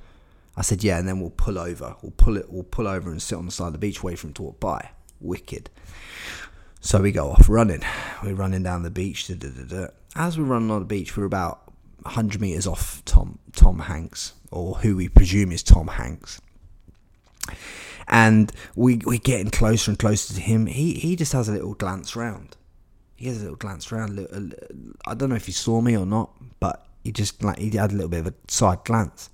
I 0.56 0.62
said, 0.62 0.84
yeah, 0.84 0.99
and 0.99 1.08
then 1.08 1.20
we'll 1.20 1.30
pull 1.30 1.58
over. 1.58 1.96
We'll 2.02 2.12
pull 2.12 2.37
it. 2.37 2.52
We'll 2.52 2.62
pull 2.62 2.87
over 2.87 3.11
and 3.11 3.22
sit 3.22 3.37
on 3.38 3.46
the 3.46 3.52
side 3.52 3.68
of 3.68 3.72
the 3.72 3.78
beach, 3.78 4.02
wait 4.02 4.18
for 4.18 4.26
him 4.26 4.34
to 4.34 4.42
walk 4.42 4.61
by. 4.61 4.90
Wicked. 5.20 5.70
So 6.80 7.00
we 7.00 7.12
go 7.12 7.30
off 7.30 7.49
running. 7.49 7.82
We're 8.22 8.34
running 8.34 8.64
down 8.64 8.82
the 8.82 8.90
beach. 8.90 9.28
Da, 9.28 9.34
da, 9.34 9.49
da, 9.49 9.87
As 10.14 10.37
we're 10.37 10.44
running 10.44 10.70
on 10.70 10.80
the 10.80 10.87
beach, 10.87 11.16
we're 11.16 11.25
about 11.25 11.72
100 12.02 12.40
meters 12.40 12.66
off 12.66 13.02
Tom 13.04 13.38
Tom 13.52 13.78
Hanks, 13.78 14.34
or 14.50 14.75
who 14.76 14.96
we 14.96 15.08
presume 15.08 15.52
is 15.52 15.62
Tom 15.62 15.87
Hanks. 15.87 16.40
And 18.08 18.52
we 18.75 18.96
we're 18.96 19.18
getting 19.18 19.50
closer 19.50 19.92
and 19.92 19.99
closer 19.99 20.34
to 20.34 20.40
him. 20.40 20.66
He 20.66 20.94
he 20.94 21.16
just 21.16 21.32
has 21.32 21.49
a 21.49 21.52
little 21.52 21.75
glance 21.75 22.16
round. 22.16 22.56
He 23.22 23.28
has 23.28 23.38
a 23.38 23.42
little 23.42 23.56
glance 23.56 23.90
around. 23.92 24.54
I 25.06 25.14
don't 25.14 25.30
know 25.30 25.36
if 25.36 25.46
he 25.46 25.52
saw 25.52 25.80
me 25.80 25.96
or 25.96 26.04
not, 26.04 26.30
but 26.60 26.86
he 27.04 27.12
just 27.12 27.42
like 27.42 27.58
he 27.58 27.70
had 27.70 27.92
a 27.92 27.94
little 27.94 28.08
bit 28.08 28.20
of 28.20 28.26
a 28.26 28.34
side 28.48 28.84
glance. 28.84 29.30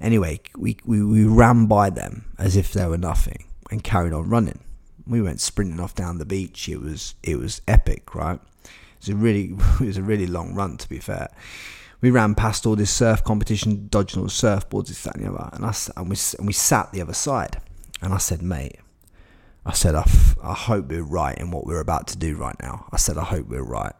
Anyway, 0.00 0.40
we, 0.56 0.76
we, 0.84 1.02
we 1.02 1.24
ran 1.24 1.66
by 1.66 1.90
them 1.90 2.26
as 2.38 2.54
if 2.54 2.72
they 2.72 2.86
were 2.86 2.98
nothing 2.98 3.46
and 3.70 3.82
carried 3.82 4.12
on 4.12 4.28
running 4.28 4.60
we 5.08 5.22
went 5.22 5.40
sprinting 5.40 5.80
off 5.80 5.94
down 5.94 6.18
the 6.18 6.26
beach. 6.26 6.68
It 6.68 6.80
was 6.80 7.14
it 7.22 7.36
was 7.36 7.62
epic, 7.66 8.14
right? 8.14 8.38
It 8.64 9.00
was 9.00 9.08
a 9.08 9.14
really 9.14 9.54
it 9.80 9.86
was 9.86 9.96
a 9.96 10.02
really 10.02 10.26
long 10.26 10.54
run 10.54 10.76
to 10.76 10.88
be 10.88 10.98
fair. 10.98 11.28
We 12.00 12.10
ran 12.10 12.36
past 12.36 12.64
all 12.64 12.76
this 12.76 12.92
surf 12.92 13.24
competition, 13.24 13.88
dodging 13.88 14.20
all 14.20 14.26
the 14.26 14.30
surfboards, 14.30 14.86
this, 14.86 15.02
that, 15.02 15.16
and 15.16 15.24
the 15.24 15.32
other, 15.32 15.50
and 15.52 15.64
I 15.64 15.74
and 15.96 16.08
we 16.08 16.16
and 16.38 16.46
we 16.46 16.52
sat 16.52 16.92
the 16.92 17.00
other 17.00 17.14
side, 17.14 17.60
and 18.00 18.14
I 18.14 18.18
said, 18.18 18.40
mate, 18.40 18.78
I 19.68 19.72
said, 19.72 19.94
I, 19.94 20.00
f- 20.00 20.36
I 20.42 20.54
hope 20.54 20.88
we're 20.88 21.02
right 21.02 21.38
in 21.38 21.52
what 21.52 21.66
we're 21.66 21.80
about 21.80 22.08
to 22.08 22.18
do 22.18 22.36
right 22.36 22.56
now. 22.60 22.86
I 22.90 22.96
said, 22.96 23.16
I 23.16 23.24
hope 23.24 23.46
we're 23.46 23.62
right. 23.62 23.94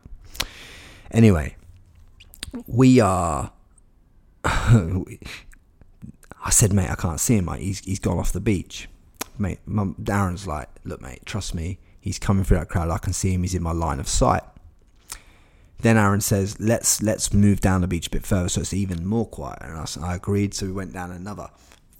Anyway, 1.12 1.56
we 2.66 2.98
are. 2.98 3.52
I 4.44 5.04
said, 6.50 6.72
mate, 6.72 6.90
I 6.90 6.96
can't 6.96 7.20
see 7.20 7.36
him. 7.36 7.44
Mate. 7.44 7.60
He's 7.60 7.80
he's 7.80 7.98
gone 8.00 8.18
off 8.18 8.32
the 8.32 8.40
beach 8.40 8.88
mate, 9.38 9.60
Mum, 9.66 9.94
Darren's 10.02 10.46
like, 10.46 10.68
look, 10.84 11.00
mate, 11.00 11.24
trust 11.24 11.54
me, 11.54 11.78
he's 12.00 12.18
coming 12.18 12.44
through 12.44 12.58
that 12.58 12.68
crowd. 12.68 12.90
I 12.90 12.98
can 12.98 13.12
see 13.12 13.32
him. 13.32 13.42
He's 13.42 13.54
in 13.54 13.62
my 13.62 13.72
line 13.72 14.00
of 14.00 14.08
sight. 14.08 14.42
Then 15.80 15.96
Aaron 15.96 16.20
says, 16.20 16.58
let's 16.58 17.02
let's 17.02 17.32
move 17.32 17.60
down 17.60 17.82
the 17.82 17.86
beach 17.86 18.08
a 18.08 18.10
bit 18.10 18.26
further 18.26 18.48
so 18.48 18.60
it's 18.60 18.74
even 18.74 19.06
more 19.06 19.26
quiet. 19.26 19.60
And 19.62 19.76
I, 19.76 19.86
I 20.02 20.16
agreed. 20.16 20.52
So 20.54 20.66
we 20.66 20.72
went 20.72 20.92
down 20.92 21.12
another 21.12 21.50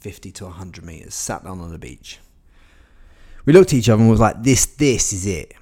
50 0.00 0.32
to 0.32 0.44
100 0.46 0.84
meters, 0.84 1.14
sat 1.14 1.44
down 1.44 1.60
on 1.60 1.70
the 1.70 1.78
beach. 1.78 2.18
We 3.48 3.54
looked 3.54 3.72
at 3.72 3.78
each 3.78 3.88
other 3.88 4.02
and 4.02 4.10
was 4.10 4.20
like, 4.20 4.42
this 4.42 4.66
this 4.66 5.10
is 5.10 5.24
it. 5.24 5.54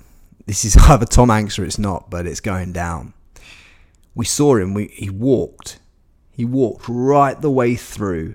This 0.44 0.64
is 0.64 0.76
either 0.88 1.06
Tom 1.06 1.28
Hanks 1.28 1.56
or 1.56 1.64
it's 1.64 1.78
not, 1.78 2.10
but 2.10 2.26
it's 2.26 2.40
going 2.40 2.72
down. 2.72 3.14
We 4.12 4.24
saw 4.24 4.56
him. 4.56 4.74
We 4.74 4.88
he 4.88 5.08
walked. 5.08 5.78
He 6.32 6.44
walked 6.44 6.86
right 6.88 7.40
the 7.40 7.48
way 7.48 7.76
through 7.76 8.34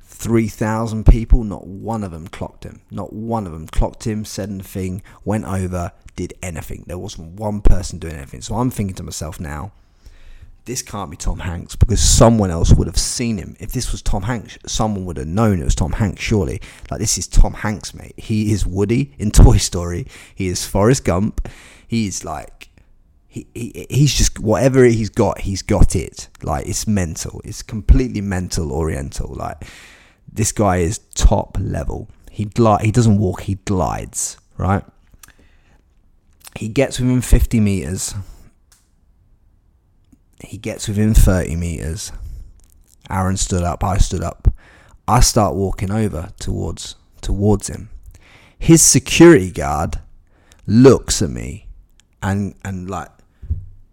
3,000 0.00 1.06
people, 1.06 1.42
not 1.42 1.66
one 1.66 2.04
of 2.04 2.12
them 2.12 2.28
clocked 2.28 2.62
him. 2.62 2.82
Not 2.88 3.12
one 3.12 3.48
of 3.48 3.52
them 3.52 3.66
clocked 3.66 4.06
him, 4.06 4.24
said 4.24 4.48
anything, 4.48 5.02
went 5.24 5.44
over, 5.44 5.90
did 6.14 6.34
anything. 6.40 6.84
There 6.86 6.96
wasn't 6.96 7.32
one 7.32 7.62
person 7.62 7.98
doing 7.98 8.14
anything. 8.14 8.42
So 8.42 8.54
I'm 8.54 8.70
thinking 8.70 8.94
to 8.94 9.02
myself 9.02 9.40
now, 9.40 9.72
this 10.64 10.82
can't 10.82 11.10
be 11.10 11.16
Tom 11.16 11.40
Hanks 11.40 11.76
because 11.76 12.00
someone 12.00 12.50
else 12.50 12.72
would 12.72 12.86
have 12.86 12.98
seen 12.98 13.36
him. 13.36 13.54
If 13.60 13.72
this 13.72 13.92
was 13.92 14.00
Tom 14.00 14.22
Hanks, 14.22 14.58
someone 14.66 15.04
would 15.04 15.18
have 15.18 15.26
known 15.26 15.60
it 15.60 15.64
was 15.64 15.74
Tom 15.74 15.92
Hanks, 15.92 16.22
surely. 16.22 16.60
Like, 16.90 17.00
this 17.00 17.18
is 17.18 17.26
Tom 17.26 17.52
Hanks, 17.52 17.92
mate. 17.92 18.14
He 18.16 18.50
is 18.50 18.66
Woody 18.66 19.14
in 19.18 19.30
Toy 19.32 19.58
Story. 19.58 20.06
He 20.34 20.48
is 20.48 20.64
Forrest 20.64 21.04
Gump. 21.04 21.48
He's 21.86 22.24
like, 22.24 22.70
he, 23.28 23.46
he 23.54 23.86
he's 23.90 24.14
just, 24.14 24.38
whatever 24.38 24.84
he's 24.84 25.10
got, 25.10 25.42
he's 25.42 25.60
got 25.60 25.94
it. 25.94 26.28
Like, 26.42 26.66
it's 26.66 26.86
mental. 26.86 27.42
It's 27.44 27.62
completely 27.62 28.22
mental 28.22 28.72
oriental. 28.72 29.34
Like, 29.34 29.64
this 30.32 30.50
guy 30.50 30.78
is 30.78 30.98
top 31.14 31.58
level. 31.60 32.08
He 32.30 32.46
glide, 32.46 32.84
he 32.84 32.90
doesn't 32.90 33.18
walk, 33.18 33.42
he 33.42 33.56
glides, 33.66 34.38
right? 34.56 34.84
He 36.56 36.68
gets 36.68 36.98
within 36.98 37.20
50 37.20 37.60
meters. 37.60 38.14
He 40.44 40.58
gets 40.58 40.88
within 40.88 41.14
30 41.14 41.56
meters. 41.56 42.12
Aaron 43.10 43.36
stood 43.36 43.62
up, 43.62 43.84
I 43.84 43.98
stood 43.98 44.22
up. 44.22 44.48
I 45.06 45.20
start 45.20 45.54
walking 45.54 45.90
over 45.90 46.32
towards 46.38 46.96
towards 47.20 47.68
him. 47.68 47.90
His 48.58 48.82
security 48.82 49.50
guard 49.50 50.00
looks 50.66 51.20
at 51.20 51.30
me 51.30 51.68
and 52.22 52.54
and 52.64 52.88
like 52.88 53.10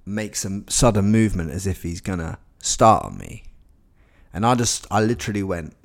makes 0.06 0.46
a 0.46 0.64
sudden 0.70 1.12
movement 1.12 1.52
as 1.52 1.68
if 1.68 1.84
he's 1.84 2.00
gonna 2.02 2.38
start 2.60 3.04
on 3.04 3.18
me. 3.18 3.44
And 4.34 4.46
I 4.46 4.56
just 4.56 4.88
I 4.90 5.02
literally 5.02 5.44
went 5.44 5.76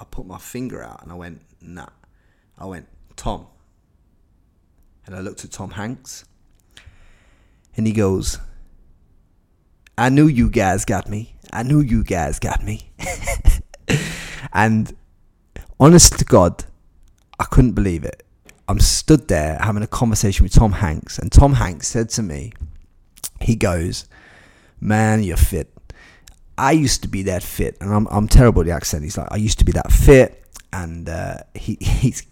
I 0.00 0.04
put 0.04 0.26
my 0.26 0.38
finger 0.38 0.82
out 0.82 1.02
and 1.02 1.12
I 1.12 1.14
went, 1.14 1.42
nah. 1.60 1.88
I 2.58 2.64
went, 2.64 2.88
Tom. 3.16 3.46
And 5.04 5.14
I 5.14 5.20
looked 5.20 5.44
at 5.44 5.50
Tom 5.50 5.72
Hanks. 5.72 6.24
And 7.76 7.86
he 7.86 7.92
goes, 7.92 8.38
I 10.00 10.08
knew 10.08 10.28
you 10.28 10.48
guys 10.48 10.86
got 10.86 11.10
me. 11.10 11.34
I 11.52 11.62
knew 11.62 11.80
you 11.80 12.02
guys 12.02 12.38
got 12.38 12.64
me. 12.64 12.90
and 14.54 14.96
honest 15.78 16.18
to 16.18 16.24
God, 16.24 16.64
I 17.38 17.44
couldn't 17.44 17.72
believe 17.72 18.04
it. 18.04 18.22
I'm 18.66 18.80
stood 18.80 19.28
there 19.28 19.58
having 19.60 19.82
a 19.82 19.86
conversation 19.86 20.44
with 20.44 20.54
Tom 20.54 20.72
Hanks, 20.72 21.18
and 21.18 21.30
Tom 21.30 21.52
Hanks 21.52 21.86
said 21.88 22.08
to 22.10 22.22
me, 22.22 22.54
he 23.42 23.56
goes, 23.56 24.06
Man, 24.80 25.22
you're 25.22 25.36
fit. 25.36 25.70
I 26.56 26.72
used 26.72 27.02
to 27.02 27.08
be 27.08 27.24
that 27.24 27.42
fit, 27.42 27.76
and 27.82 27.92
I'm 27.92 28.08
I'm 28.10 28.26
terrible 28.26 28.62
at 28.62 28.68
the 28.68 28.72
accent. 28.72 29.04
He's 29.04 29.18
like, 29.18 29.28
I 29.30 29.36
used 29.36 29.58
to 29.58 29.66
be 29.66 29.72
that 29.72 29.92
fit, 29.92 30.42
and 30.72 31.10
uh, 31.10 31.40
he 31.54 31.76
he's 31.82 32.22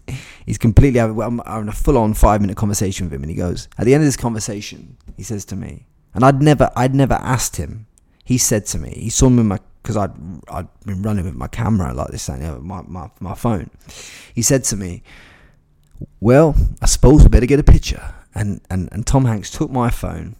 he's 0.43 0.57
completely. 0.57 0.99
I'm 0.99 1.39
having 1.45 1.69
a 1.69 1.71
full 1.71 1.99
on 1.99 2.15
five 2.15 2.41
minute 2.41 2.57
conversation 2.57 3.05
with 3.05 3.13
him, 3.13 3.21
and 3.21 3.29
he 3.29 3.37
goes 3.37 3.67
at 3.77 3.85
the 3.85 3.93
end 3.93 4.01
of 4.01 4.07
this 4.07 4.17
conversation, 4.17 4.97
he 5.17 5.21
says 5.21 5.45
to 5.45 5.55
me, 5.55 5.85
and 6.13 6.23
I'd 6.23 6.41
never 6.41 6.71
I'd 6.75 6.95
never 6.95 7.15
asked 7.15 7.57
him. 7.57 7.87
He 8.23 8.37
said 8.37 8.65
to 8.67 8.79
me, 8.79 8.91
he 8.91 9.09
saw 9.09 9.29
me 9.29 9.43
my 9.43 9.59
because 9.81 9.97
I'd 9.97 10.11
I'd 10.49 10.67
been 10.85 11.01
running 11.01 11.25
with 11.25 11.35
my 11.35 11.47
camera 11.47 11.93
like 11.93 12.09
this 12.09 12.29
and 12.29 12.63
my, 12.63 12.81
my 12.87 13.09
my 13.19 13.33
phone. 13.35 13.69
He 14.33 14.41
said 14.41 14.63
to 14.65 14.75
me, 14.75 15.03
"Well, 16.19 16.55
I 16.81 16.85
suppose 16.85 17.23
we 17.23 17.29
better 17.29 17.45
get 17.45 17.59
a 17.59 17.63
picture." 17.63 18.13
And 18.35 18.61
and 18.69 18.89
and 18.91 19.05
Tom 19.05 19.25
Hanks 19.25 19.49
took 19.49 19.71
my 19.71 19.89
phone. 19.89 20.35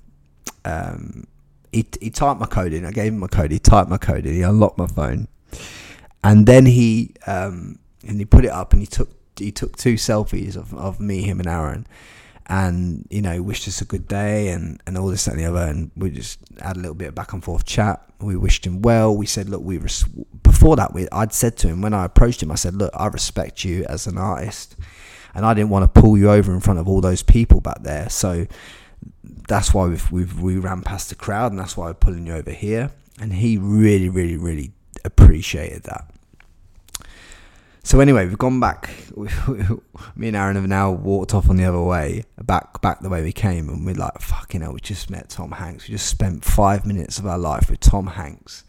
Um, 0.65 1.25
he, 1.71 1.85
he 2.01 2.09
typed 2.09 2.39
my 2.39 2.45
code 2.45 2.73
in. 2.73 2.85
I 2.85 2.91
gave 2.91 3.13
him 3.13 3.19
my 3.19 3.27
code. 3.27 3.51
He 3.51 3.59
typed 3.59 3.89
my 3.89 3.97
code 3.97 4.25
in. 4.25 4.33
He 4.33 4.41
unlocked 4.41 4.77
my 4.77 4.87
phone, 4.87 5.27
and 6.23 6.45
then 6.45 6.65
he 6.65 7.15
um, 7.25 7.79
and 8.07 8.19
he 8.19 8.25
put 8.25 8.45
it 8.45 8.51
up 8.51 8.73
and 8.73 8.81
he 8.81 8.87
took 8.87 9.09
he 9.37 9.51
took 9.51 9.77
two 9.77 9.93
selfies 9.95 10.55
of, 10.57 10.73
of 10.73 10.99
me, 10.99 11.21
him, 11.21 11.39
and 11.39 11.47
Aaron, 11.47 11.87
and 12.49 13.07
you 13.11 13.21
know 13.21 13.41
wished 13.41 13.67
us 13.67 13.79
a 13.79 13.85
good 13.85 14.07
day 14.07 14.49
and 14.49 14.81
and 14.85 14.97
all 14.97 15.07
this 15.07 15.27
and 15.27 15.39
the 15.39 15.45
other, 15.45 15.61
and 15.61 15.91
we 15.95 16.09
just 16.09 16.39
had 16.61 16.75
a 16.75 16.79
little 16.79 16.95
bit 16.95 17.09
of 17.09 17.15
back 17.15 17.31
and 17.31 17.43
forth 17.43 17.65
chat. 17.65 18.03
We 18.19 18.35
wished 18.35 18.65
him 18.65 18.81
well. 18.81 19.15
We 19.15 19.25
said, 19.25 19.47
look, 19.47 19.61
we 19.61 19.77
res- 19.77 20.03
before 20.43 20.75
that 20.75 20.93
we 20.93 21.07
I'd 21.11 21.31
said 21.31 21.55
to 21.57 21.67
him 21.67 21.81
when 21.81 21.93
I 21.93 22.05
approached 22.05 22.43
him, 22.43 22.51
I 22.51 22.55
said, 22.55 22.75
look, 22.75 22.91
I 22.93 23.07
respect 23.07 23.63
you 23.63 23.85
as 23.85 24.07
an 24.07 24.17
artist, 24.17 24.75
and 25.33 25.45
I 25.45 25.53
didn't 25.53 25.69
want 25.69 25.93
to 25.93 26.01
pull 26.01 26.17
you 26.17 26.31
over 26.31 26.53
in 26.53 26.59
front 26.59 26.79
of 26.79 26.89
all 26.89 27.01
those 27.01 27.23
people 27.23 27.61
back 27.61 27.83
there, 27.83 28.09
so 28.09 28.47
that's 29.47 29.73
why 29.73 29.87
we've, 29.87 30.11
we've 30.11 30.39
we 30.41 30.57
ran 30.57 30.81
past 30.81 31.09
the 31.09 31.15
crowd, 31.15 31.51
and 31.51 31.59
that's 31.59 31.77
why 31.77 31.87
we're 31.87 31.93
pulling 31.93 32.25
you 32.27 32.33
over 32.33 32.51
here. 32.51 32.91
And 33.21 33.33
he 33.33 33.57
really, 33.57 34.07
really, 34.07 34.37
really 34.37 34.71
appreciated 35.03 35.83
that. 35.83 36.09
So 37.83 37.99
anyway, 37.99 38.25
we've 38.25 38.37
gone 38.37 38.59
back. 38.59 38.89
Me 40.15 40.27
and 40.27 40.35
Aaron 40.35 40.55
have 40.55 40.67
now 40.67 40.91
walked 40.91 41.33
off 41.33 41.49
on 41.49 41.55
the 41.55 41.65
other 41.65 41.81
way, 41.81 42.25
back 42.43 42.81
back 42.81 42.99
the 42.99 43.09
way 43.09 43.23
we 43.23 43.31
came, 43.31 43.69
and 43.69 43.85
we're 43.85 43.95
like, 43.95 44.19
"Fucking 44.19 44.61
hell!" 44.61 44.73
We 44.73 44.79
just 44.79 45.09
met 45.09 45.29
Tom 45.29 45.51
Hanks. 45.51 45.87
We 45.87 45.93
just 45.93 46.07
spent 46.07 46.43
five 46.43 46.85
minutes 46.85 47.19
of 47.19 47.25
our 47.25 47.37
life 47.37 47.69
with 47.69 47.79
Tom 47.79 48.07
Hanks, 48.07 48.63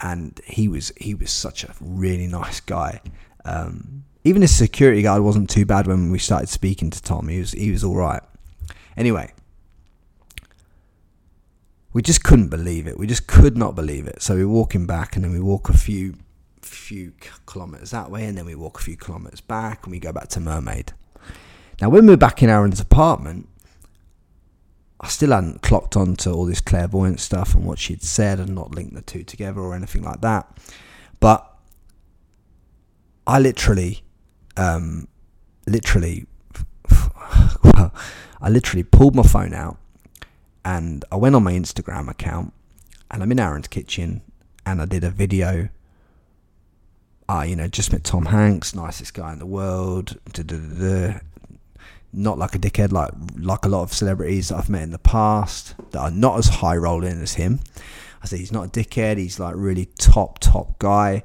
and 0.00 0.40
he 0.44 0.68
was 0.68 0.92
he 0.96 1.14
was 1.14 1.30
such 1.30 1.64
a 1.64 1.74
really 1.80 2.26
nice 2.26 2.60
guy. 2.60 3.00
Um, 3.44 4.04
even 4.24 4.42
his 4.42 4.54
security 4.54 5.02
guard 5.02 5.22
wasn't 5.22 5.50
too 5.50 5.66
bad 5.66 5.86
when 5.86 6.10
we 6.10 6.18
started 6.18 6.48
speaking 6.48 6.90
to 6.90 7.02
Tom. 7.02 7.28
He 7.28 7.40
was 7.40 7.52
he 7.52 7.70
was 7.70 7.84
all 7.84 7.96
right. 7.96 8.22
Anyway, 8.96 9.32
we 11.92 12.02
just 12.02 12.24
couldn't 12.24 12.48
believe 12.48 12.86
it. 12.86 12.98
We 12.98 13.06
just 13.06 13.26
could 13.26 13.56
not 13.56 13.74
believe 13.74 14.06
it. 14.06 14.22
So 14.22 14.36
we're 14.36 14.48
walking 14.48 14.86
back, 14.86 15.16
and 15.16 15.24
then 15.24 15.32
we 15.32 15.40
walk 15.40 15.68
a 15.68 15.76
few 15.76 16.14
few 16.66 17.12
kilometers 17.46 17.90
that 17.90 18.10
way, 18.10 18.24
and 18.26 18.36
then 18.36 18.46
we 18.46 18.54
walk 18.54 18.80
a 18.80 18.82
few 18.82 18.96
kilometers 18.96 19.40
back, 19.40 19.84
and 19.84 19.92
we 19.92 19.98
go 19.98 20.12
back 20.12 20.28
to 20.28 20.40
Mermaid. 20.40 20.92
Now, 21.80 21.90
when 21.90 22.06
we 22.06 22.12
were 22.12 22.16
back 22.16 22.42
in 22.42 22.50
Aaron's 22.50 22.80
apartment, 22.80 23.48
I 25.00 25.08
still 25.08 25.30
hadn't 25.30 25.62
clocked 25.62 25.96
on 25.96 26.16
to 26.16 26.30
all 26.30 26.46
this 26.46 26.60
clairvoyant 26.60 27.20
stuff 27.20 27.54
and 27.54 27.64
what 27.64 27.78
she'd 27.78 28.02
said, 28.02 28.40
and 28.40 28.54
not 28.54 28.74
linked 28.74 28.94
the 28.94 29.02
two 29.02 29.22
together 29.22 29.60
or 29.60 29.74
anything 29.74 30.02
like 30.02 30.22
that. 30.22 30.58
But 31.20 31.50
I 33.26 33.38
literally, 33.38 34.02
um, 34.56 35.08
literally, 35.66 36.26
well, 37.64 37.92
I 38.40 38.48
literally 38.48 38.84
pulled 38.84 39.14
my 39.14 39.22
phone 39.22 39.52
out 39.52 39.78
and 40.64 41.04
I 41.10 41.16
went 41.16 41.34
on 41.34 41.42
my 41.42 41.52
Instagram 41.52 42.08
account 42.08 42.52
and 43.10 43.22
I'm 43.22 43.32
in 43.32 43.40
Aaron's 43.40 43.68
kitchen 43.68 44.22
and 44.64 44.80
I 44.80 44.84
did 44.84 45.04
a 45.04 45.10
video. 45.10 45.68
Ah, 47.28 47.42
you 47.42 47.56
know, 47.56 47.66
just 47.66 47.92
met 47.92 48.04
Tom 48.04 48.26
Hanks, 48.26 48.74
nicest 48.74 49.14
guy 49.14 49.32
in 49.32 49.38
the 49.38 49.46
world. 49.46 50.18
Not 52.12 52.38
like 52.38 52.54
a 52.54 52.58
dickhead, 52.58 52.92
like 52.92 53.10
like 53.36 53.64
a 53.64 53.68
lot 53.68 53.82
of 53.82 53.92
celebrities 53.92 54.48
that 54.48 54.56
I've 54.56 54.70
met 54.70 54.82
in 54.82 54.90
the 54.90 54.98
past 54.98 55.74
that 55.90 55.98
are 55.98 56.10
not 56.10 56.38
as 56.38 56.46
high 56.46 56.76
rolling 56.76 57.20
as 57.20 57.34
him. 57.34 57.60
I 58.22 58.26
said 58.26 58.38
he's 58.38 58.52
not 58.52 58.66
a 58.66 58.68
dickhead. 58.68 59.18
He's 59.18 59.38
like 59.40 59.54
really 59.56 59.86
top 59.98 60.38
top 60.38 60.78
guy, 60.78 61.24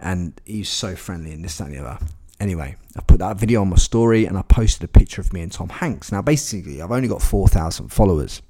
and 0.00 0.38
he's 0.44 0.68
so 0.68 0.96
friendly 0.96 1.32
and 1.32 1.44
this 1.44 1.58
that 1.58 1.68
and 1.68 1.74
the 1.74 1.78
other. 1.78 2.04
Anyway, 2.38 2.76
I 2.96 3.00
put 3.02 3.18
that 3.20 3.38
video 3.38 3.62
on 3.62 3.70
my 3.70 3.76
story 3.76 4.26
and 4.26 4.36
I 4.36 4.42
posted 4.42 4.84
a 4.84 4.88
picture 4.88 5.22
of 5.22 5.32
me 5.32 5.40
and 5.40 5.50
Tom 5.50 5.70
Hanks. 5.70 6.12
Now, 6.12 6.20
basically, 6.20 6.82
I've 6.82 6.92
only 6.92 7.08
got 7.08 7.22
four 7.22 7.48
thousand 7.48 7.88
followers 7.88 8.42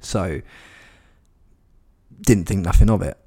so 0.00 0.40
didn't 2.20 2.46
think 2.46 2.64
nothing 2.64 2.88
of 2.90 3.02
it. 3.02 3.18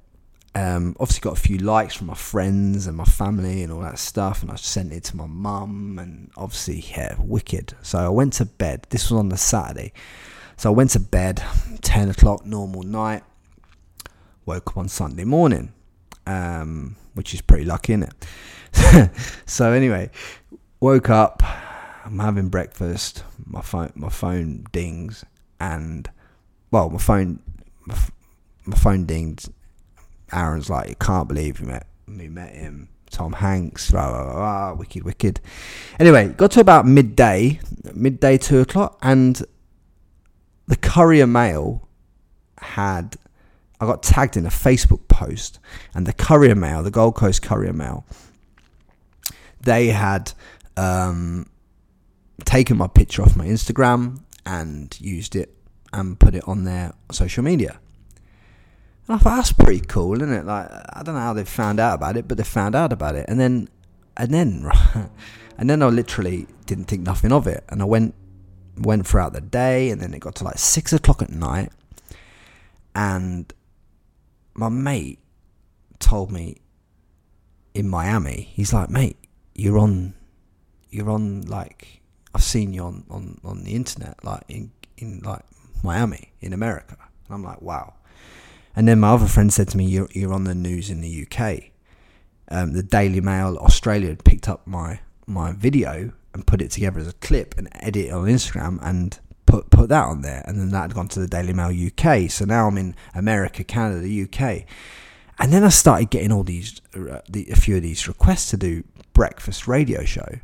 Um, 0.52 0.96
obviously 0.98 1.20
got 1.20 1.38
a 1.38 1.40
few 1.40 1.58
likes 1.58 1.94
from 1.94 2.08
my 2.08 2.14
friends 2.14 2.88
and 2.88 2.96
my 2.96 3.04
family 3.04 3.62
and 3.62 3.72
all 3.72 3.80
that 3.80 3.98
stuff, 3.98 4.42
and 4.42 4.50
I 4.50 4.56
sent 4.56 4.92
it 4.92 5.04
to 5.04 5.16
my 5.16 5.26
mum, 5.26 5.98
and 5.98 6.30
obviously, 6.36 6.80
yeah, 6.80 7.14
wicked. 7.18 7.74
So 7.82 7.98
I 7.98 8.08
went 8.08 8.32
to 8.34 8.46
bed. 8.46 8.86
This 8.90 9.10
was 9.10 9.18
on 9.18 9.28
the 9.28 9.36
Saturday, 9.36 9.92
so 10.56 10.70
I 10.70 10.74
went 10.74 10.90
to 10.90 11.00
bed, 11.00 11.42
ten 11.82 12.08
o'clock, 12.08 12.44
normal 12.44 12.82
night. 12.82 13.22
Woke 14.44 14.70
up 14.70 14.76
on 14.78 14.88
Sunday 14.88 15.24
morning, 15.24 15.72
um, 16.26 16.96
which 17.14 17.32
is 17.32 17.40
pretty 17.42 17.64
lucky, 17.64 17.92
isn't 17.92 18.12
it? 18.74 19.10
so 19.46 19.72
anyway, 19.72 20.10
woke 20.80 21.10
up. 21.10 21.42
I'm 22.04 22.18
having 22.18 22.48
breakfast. 22.48 23.22
My 23.46 23.60
phone, 23.60 23.92
my 23.94 24.08
phone 24.08 24.66
dings, 24.72 25.24
and 25.60 26.10
well, 26.72 26.90
my 26.90 26.98
phone, 26.98 27.40
my, 27.86 27.96
my 28.64 28.76
phone 28.76 29.06
dinged. 29.06 29.50
Aaron's 30.32 30.70
like, 30.70 30.88
you 30.88 30.96
can't 30.96 31.28
believe 31.28 31.60
we 31.60 31.66
met, 31.66 31.86
we 32.06 32.28
met 32.28 32.54
him. 32.54 32.88
Tom 33.10 33.32
Hanks, 33.32 33.90
blah, 33.90 34.08
blah, 34.08 34.32
blah, 34.32 34.74
wicked, 34.74 35.02
wicked. 35.02 35.40
Anyway, 35.98 36.28
got 36.28 36.52
to 36.52 36.60
about 36.60 36.86
midday, 36.86 37.60
midday, 37.92 38.38
two 38.38 38.60
o'clock, 38.60 38.98
and 39.02 39.42
the 40.68 40.76
Courier 40.76 41.26
Mail 41.26 41.88
had, 42.58 43.16
I 43.80 43.86
got 43.86 44.04
tagged 44.04 44.36
in 44.36 44.46
a 44.46 44.50
Facebook 44.50 45.08
post, 45.08 45.58
and 45.92 46.06
the 46.06 46.12
Courier 46.12 46.54
Mail, 46.54 46.84
the 46.84 46.92
Gold 46.92 47.16
Coast 47.16 47.42
Courier 47.42 47.72
Mail, 47.72 48.04
they 49.60 49.88
had 49.88 50.32
um, 50.76 51.50
taken 52.44 52.76
my 52.76 52.86
picture 52.86 53.22
off 53.22 53.36
my 53.36 53.46
Instagram 53.46 54.20
and 54.46 54.96
used 55.00 55.34
it 55.34 55.54
and 55.92 56.18
put 56.18 56.34
it 56.34 56.46
on 56.46 56.64
their 56.64 56.94
social 57.10 57.42
media. 57.42 57.80
And 59.10 59.18
I 59.18 59.22
thought 59.24 59.36
that's 59.38 59.52
pretty 59.52 59.80
cool, 59.80 60.22
isn't 60.22 60.32
it? 60.32 60.44
Like 60.44 60.70
I 60.70 61.02
don't 61.02 61.16
know 61.16 61.20
how 61.20 61.32
they 61.32 61.44
found 61.44 61.80
out 61.80 61.94
about 61.94 62.16
it, 62.16 62.28
but 62.28 62.38
they 62.38 62.44
found 62.44 62.76
out 62.76 62.92
about 62.92 63.16
it, 63.16 63.24
and 63.26 63.40
then 63.40 63.68
and 64.16 64.32
then 64.32 64.70
and 65.58 65.68
then 65.68 65.82
I 65.82 65.88
literally 65.88 66.46
didn't 66.66 66.84
think 66.84 67.02
nothing 67.02 67.32
of 67.32 67.48
it, 67.48 67.64
and 67.70 67.82
I 67.82 67.86
went 67.86 68.14
went 68.78 69.08
throughout 69.08 69.32
the 69.32 69.40
day, 69.40 69.90
and 69.90 70.00
then 70.00 70.14
it 70.14 70.20
got 70.20 70.36
to 70.36 70.44
like 70.44 70.58
six 70.58 70.92
o'clock 70.92 71.22
at 71.22 71.30
night, 71.30 71.72
and 72.94 73.52
my 74.54 74.68
mate 74.68 75.18
told 75.98 76.30
me 76.30 76.60
in 77.74 77.88
Miami, 77.88 78.52
he's 78.52 78.72
like, 78.72 78.90
mate, 78.90 79.16
you're 79.56 79.80
on, 79.80 80.14
you're 80.90 81.10
on 81.10 81.40
like 81.42 82.00
I've 82.32 82.44
seen 82.44 82.72
you 82.72 82.84
on 82.84 83.06
on 83.10 83.40
on 83.42 83.64
the 83.64 83.74
internet, 83.74 84.24
like 84.24 84.44
in 84.48 84.70
in 84.98 85.18
like 85.24 85.42
Miami 85.82 86.30
in 86.40 86.52
America. 86.52 86.96
And 87.26 87.34
I'm 87.34 87.42
like, 87.42 87.60
wow. 87.60 87.94
And 88.80 88.88
then 88.88 89.00
my 89.00 89.10
other 89.10 89.26
friend 89.26 89.52
said 89.52 89.68
to 89.68 89.76
me, 89.76 89.84
you're, 89.84 90.08
you're 90.12 90.32
on 90.32 90.44
the 90.44 90.54
news 90.54 90.88
in 90.88 91.02
the 91.02 91.26
UK. 91.26 91.64
Um, 92.48 92.72
the 92.72 92.82
Daily 92.82 93.20
Mail 93.20 93.58
Australia 93.58 94.08
had 94.08 94.24
picked 94.24 94.48
up 94.48 94.66
my, 94.66 95.00
my 95.26 95.52
video 95.52 96.12
and 96.32 96.46
put 96.46 96.62
it 96.62 96.70
together 96.70 96.98
as 96.98 97.06
a 97.06 97.12
clip 97.12 97.58
and 97.58 97.68
edit 97.74 98.06
it 98.06 98.10
on 98.10 98.24
Instagram 98.24 98.78
and 98.80 99.18
put 99.44 99.68
put 99.68 99.90
that 99.90 100.06
on 100.06 100.22
there. 100.22 100.42
And 100.46 100.58
then 100.58 100.70
that 100.70 100.80
had 100.80 100.94
gone 100.94 101.08
to 101.08 101.20
the 101.20 101.28
Daily 101.28 101.52
Mail 101.52 101.68
UK. 101.68 102.30
So 102.30 102.46
now 102.46 102.68
I'm 102.68 102.78
in 102.78 102.96
America, 103.14 103.64
Canada, 103.64 104.00
the 104.00 104.22
UK. 104.22 104.64
And 105.38 105.52
then 105.52 105.62
I 105.62 105.68
started 105.68 106.08
getting 106.08 106.32
all 106.32 106.42
these, 106.42 106.80
uh, 106.96 107.20
the, 107.28 107.50
a 107.50 107.56
few 107.56 107.76
of 107.76 107.82
these 107.82 108.08
requests 108.08 108.48
to 108.48 108.56
do 108.56 108.84
breakfast 109.12 109.68
radio 109.68 110.06
show. 110.06 110.38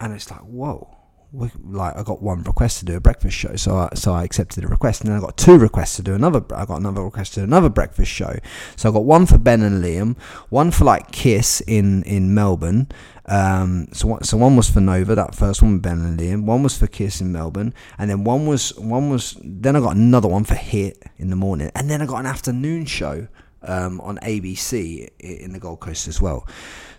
And 0.00 0.12
it's 0.14 0.32
like, 0.32 0.40
whoa 0.40 0.99
like 1.32 1.96
I 1.96 2.02
got 2.02 2.22
one 2.22 2.42
request 2.42 2.80
to 2.80 2.84
do 2.84 2.96
a 2.96 3.00
breakfast 3.00 3.36
show, 3.36 3.54
so 3.56 3.76
I, 3.76 3.88
so 3.94 4.12
I 4.12 4.24
accepted 4.24 4.64
a 4.64 4.68
request, 4.68 5.00
and 5.00 5.10
then 5.10 5.18
I 5.18 5.20
got 5.20 5.36
two 5.36 5.56
requests 5.58 5.96
to 5.96 6.02
do 6.02 6.14
another. 6.14 6.42
I 6.54 6.64
got 6.64 6.80
another 6.80 7.02
request 7.02 7.34
to 7.34 7.40
do 7.40 7.44
another 7.44 7.68
breakfast 7.68 8.10
show, 8.10 8.36
so 8.76 8.88
I 8.88 8.92
got 8.92 9.04
one 9.04 9.26
for 9.26 9.38
Ben 9.38 9.62
and 9.62 9.82
Liam, 9.82 10.16
one 10.48 10.70
for 10.70 10.84
like 10.84 11.12
Kiss 11.12 11.60
in 11.62 12.02
in 12.02 12.34
Melbourne. 12.34 12.88
Um, 13.26 13.88
so 13.92 14.18
so 14.22 14.36
one 14.36 14.56
was 14.56 14.68
for 14.68 14.80
Nova, 14.80 15.14
that 15.14 15.34
first 15.34 15.62
one 15.62 15.74
with 15.74 15.82
Ben 15.82 16.00
and 16.00 16.18
Liam. 16.18 16.44
One 16.44 16.64
was 16.64 16.76
for 16.76 16.88
Kiss 16.88 17.20
in 17.20 17.30
Melbourne, 17.30 17.74
and 17.96 18.10
then 18.10 18.24
one 18.24 18.46
was 18.46 18.76
one 18.78 19.10
was. 19.10 19.36
Then 19.42 19.76
I 19.76 19.80
got 19.80 19.96
another 19.96 20.28
one 20.28 20.44
for 20.44 20.56
Hit 20.56 21.02
in 21.16 21.30
the 21.30 21.36
morning, 21.36 21.70
and 21.76 21.88
then 21.88 22.02
I 22.02 22.06
got 22.06 22.18
an 22.18 22.26
afternoon 22.26 22.86
show 22.86 23.28
um, 23.62 24.00
on 24.00 24.18
ABC 24.18 25.08
in 25.18 25.52
the 25.52 25.58
Gold 25.58 25.80
Coast 25.80 26.08
as 26.08 26.20
well. 26.20 26.46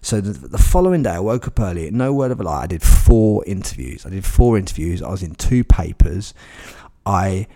So 0.02 0.20
the, 0.22 0.48
the, 0.48 0.58
following 0.58 1.04
day, 1.04 1.12
I 1.12 1.20
woke 1.20 1.48
up 1.48 1.60
early. 1.60 1.90
No 1.92 2.14
word 2.14 2.32
of 2.32 2.40
a 2.40 2.44
lie. 2.44 2.64
I 2.64 2.68
did 2.68 2.82
four 2.82 3.44
interviews. 3.46 4.06
I 4.06 4.10
did 4.10 4.26
four 4.26 4.58
interviews. 4.58 5.02
I 5.02 5.10
was 5.10 5.24
in 5.24 5.36
two 5.36 5.64
papers. 5.64 6.34
I 7.06 7.48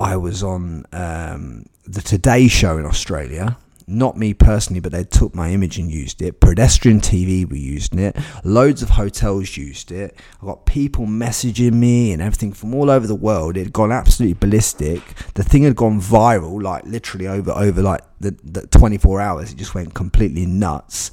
I 0.00 0.16
was 0.16 0.42
on 0.42 0.84
um, 0.92 1.66
the 1.84 2.00
Today 2.00 2.48
Show 2.48 2.78
in 2.78 2.86
Australia. 2.86 3.58
Not 3.90 4.16
me 4.16 4.34
personally, 4.34 4.78
but 4.78 4.92
they 4.92 5.02
took 5.02 5.34
my 5.34 5.50
image 5.50 5.76
and 5.78 5.90
used 5.90 6.22
it. 6.22 6.40
Pedestrian 6.40 7.00
TV 7.00 7.48
were 7.48 7.56
using 7.56 7.98
it. 7.98 8.16
Loads 8.44 8.82
of 8.82 8.90
hotels 8.90 9.56
used 9.56 9.90
it. 9.90 10.16
I 10.40 10.46
got 10.46 10.64
people 10.64 11.06
messaging 11.06 11.72
me 11.72 12.12
and 12.12 12.22
everything 12.22 12.52
from 12.52 12.72
all 12.72 12.88
over 12.88 13.08
the 13.08 13.16
world. 13.16 13.56
It 13.56 13.64
had 13.64 13.72
gone 13.72 13.90
absolutely 13.90 14.34
ballistic. 14.34 15.02
The 15.34 15.42
thing 15.42 15.64
had 15.64 15.74
gone 15.74 16.00
viral, 16.00 16.62
like 16.62 16.84
literally 16.84 17.26
over 17.26 17.50
over 17.50 17.82
like 17.82 18.02
the, 18.20 18.36
the 18.44 18.68
24 18.68 19.20
hours. 19.20 19.52
It 19.52 19.56
just 19.56 19.74
went 19.74 19.92
completely 19.92 20.46
nuts. 20.46 21.10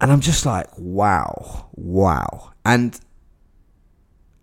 And 0.00 0.10
I'm 0.10 0.20
just 0.20 0.46
like, 0.46 0.68
wow, 0.78 1.68
wow. 1.74 2.52
And, 2.64 2.98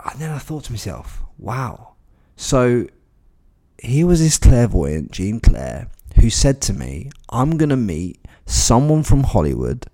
and 0.05 0.19
then 0.21 0.29
I 0.29 0.37
thought 0.37 0.65
to 0.65 0.71
myself, 0.71 1.23
wow. 1.39 1.95
So 2.35 2.87
here 3.79 4.07
was 4.07 4.19
this 4.19 4.37
clairvoyant, 4.37 5.11
Jean 5.11 5.39
Claire, 5.39 5.89
who 6.15 6.29
said 6.29 6.61
to 6.61 6.73
me, 6.73 7.11
I'm 7.29 7.57
going 7.57 7.69
to 7.69 7.77
meet 7.77 8.19
someone 8.45 9.03
from 9.03 9.23
Hollywood, 9.23 9.87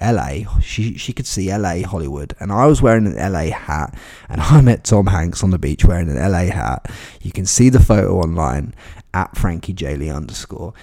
LA. 0.00 0.60
She, 0.60 0.96
she 0.96 1.12
could 1.12 1.26
see 1.26 1.54
LA, 1.54 1.82
Hollywood. 1.82 2.34
And 2.40 2.52
I 2.52 2.66
was 2.66 2.82
wearing 2.82 3.06
an 3.06 3.32
LA 3.32 3.50
hat. 3.50 3.98
And 4.28 4.40
I 4.42 4.60
met 4.60 4.84
Tom 4.84 5.06
Hanks 5.06 5.42
on 5.42 5.50
the 5.50 5.58
beach 5.58 5.84
wearing 5.84 6.10
an 6.10 6.16
LA 6.16 6.46
hat. 6.46 6.90
You 7.22 7.32
can 7.32 7.46
see 7.46 7.68
the 7.68 7.80
photo 7.80 8.18
online 8.18 8.74
at 9.14 9.36
Frankie 9.36 9.72
J. 9.72 9.96
Lee 9.96 10.10
underscore. 10.10 10.74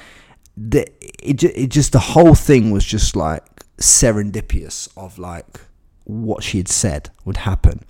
The, 0.56 0.88
it, 1.02 1.44
it 1.44 1.70
just, 1.70 1.92
the 1.92 2.00
whole 2.00 2.36
thing 2.36 2.72
was 2.72 2.86
just 2.86 3.16
like, 3.16 3.44
serendipitous 3.78 4.88
of 4.96 5.18
like 5.18 5.62
what 6.06 6.44
she 6.44 6.58
had 6.58 6.68
said 6.68 7.10
would 7.26 7.38
happen. 7.38 7.84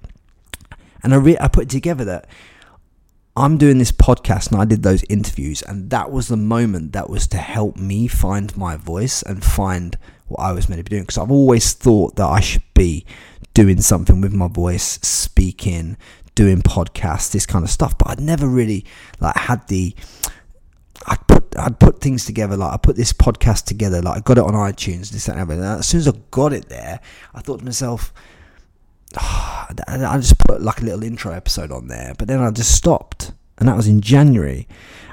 And 1.03 1.13
I, 1.13 1.17
re- 1.17 1.37
I 1.39 1.47
put 1.47 1.69
together 1.69 2.05
that 2.05 2.27
I'm 3.35 3.57
doing 3.57 3.79
this 3.79 3.91
podcast 3.91 4.51
and 4.51 4.61
I 4.61 4.65
did 4.65 4.83
those 4.83 5.03
interviews, 5.09 5.63
and 5.63 5.89
that 5.89 6.11
was 6.11 6.27
the 6.27 6.37
moment 6.37 6.93
that 6.93 7.09
was 7.09 7.27
to 7.29 7.37
help 7.37 7.77
me 7.77 8.07
find 8.07 8.55
my 8.55 8.75
voice 8.75 9.23
and 9.23 9.43
find 9.43 9.97
what 10.27 10.39
I 10.39 10.51
was 10.51 10.69
meant 10.69 10.79
to 10.79 10.83
be 10.83 10.89
doing. 10.89 11.03
Because 11.03 11.17
I've 11.17 11.31
always 11.31 11.73
thought 11.73 12.15
that 12.17 12.27
I 12.27 12.39
should 12.39 12.63
be 12.75 13.05
doing 13.53 13.81
something 13.81 14.21
with 14.21 14.33
my 14.33 14.47
voice, 14.47 14.99
speaking, 15.01 15.97
doing 16.35 16.61
podcasts, 16.61 17.31
this 17.31 17.47
kind 17.47 17.65
of 17.65 17.71
stuff. 17.71 17.97
But 17.97 18.09
I'd 18.09 18.19
never 18.19 18.47
really 18.47 18.85
like 19.19 19.35
had 19.35 19.67
the. 19.67 19.95
I 21.07 21.17
put 21.27 21.43
put 21.53 21.63
I'd 21.63 21.79
put 21.79 22.01
things 22.01 22.25
together 22.25 22.57
like 22.57 22.73
I 22.73 22.77
put 22.77 22.95
this 22.95 23.13
podcast 23.13 23.65
together 23.65 24.01
like 24.01 24.17
I 24.17 24.19
got 24.21 24.37
it 24.37 24.43
on 24.43 24.53
iTunes 24.53 25.09
this 25.09 25.27
and 25.27 25.39
everything. 25.39 25.63
And 25.63 25.79
as 25.79 25.87
soon 25.87 25.99
as 25.99 26.07
I 26.07 26.13
got 26.31 26.53
it 26.53 26.69
there, 26.69 26.99
I 27.33 27.41
thought 27.41 27.59
to 27.59 27.65
myself, 27.65 28.13
I 29.87 30.17
just 30.17 30.37
put 30.39 30.61
like 30.61 30.81
a 30.81 30.85
little 30.85 31.03
intro 31.03 31.33
episode 31.33 31.71
on 31.71 31.87
there, 31.87 32.13
but 32.17 32.27
then 32.27 32.39
I 32.39 32.51
just 32.51 32.75
stopped, 32.75 33.33
and 33.57 33.67
that 33.67 33.75
was 33.77 33.87
in 33.87 34.01
January, 34.01 34.67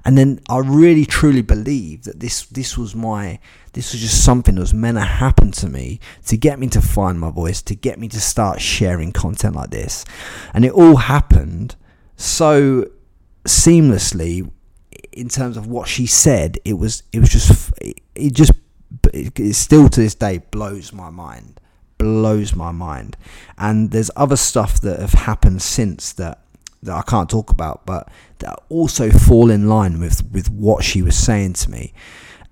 and 0.04 0.16
then 0.16 0.40
I 0.48 0.58
really 0.58 1.04
truly 1.04 1.42
believe 1.42 2.04
that 2.04 2.20
this 2.20 2.46
this 2.46 2.76
was 2.78 2.94
my 2.94 3.38
this 3.72 3.92
was 3.92 4.00
just 4.00 4.24
something 4.24 4.54
that 4.54 4.60
was 4.60 4.74
meant 4.74 4.96
to 4.96 5.04
happen 5.04 5.52
to 5.52 5.68
me 5.68 6.00
to 6.26 6.36
get 6.36 6.58
me 6.58 6.68
to 6.68 6.80
find 6.80 7.20
my 7.20 7.30
voice, 7.30 7.62
to 7.62 7.74
get 7.74 7.98
me 7.98 8.08
to 8.08 8.20
start 8.20 8.60
sharing 8.60 9.12
content 9.12 9.56
like 9.56 9.70
this, 9.70 10.04
and 10.54 10.64
it 10.64 10.72
all 10.72 10.96
happened 10.96 11.76
so 12.16 12.86
seamlessly 13.44 14.50
in 15.12 15.28
terms 15.28 15.56
of 15.56 15.66
what 15.66 15.88
she 15.88 16.06
said. 16.06 16.58
It 16.64 16.74
was 16.74 17.02
it 17.12 17.20
was 17.20 17.30
just 17.30 17.72
it 18.14 18.32
just 18.32 18.52
it 19.12 19.54
still 19.54 19.88
to 19.88 20.00
this 20.00 20.14
day 20.14 20.38
blows 20.38 20.92
my 20.92 21.10
mind 21.10 21.60
blows 22.00 22.56
my 22.56 22.72
mind 22.72 23.16
and 23.58 23.90
there's 23.90 24.10
other 24.16 24.36
stuff 24.36 24.80
that 24.80 24.98
have 24.98 25.12
happened 25.12 25.60
since 25.62 26.12
that 26.14 26.38
that 26.82 26.96
I 26.96 27.02
can't 27.02 27.28
talk 27.28 27.50
about, 27.50 27.84
but 27.84 28.08
that 28.38 28.58
also 28.70 29.10
fall 29.10 29.50
in 29.50 29.68
line 29.68 30.00
with 30.00 30.24
with 30.32 30.50
what 30.50 30.82
she 30.82 31.02
was 31.02 31.16
saying 31.16 31.54
to 31.54 31.70
me, 31.70 31.92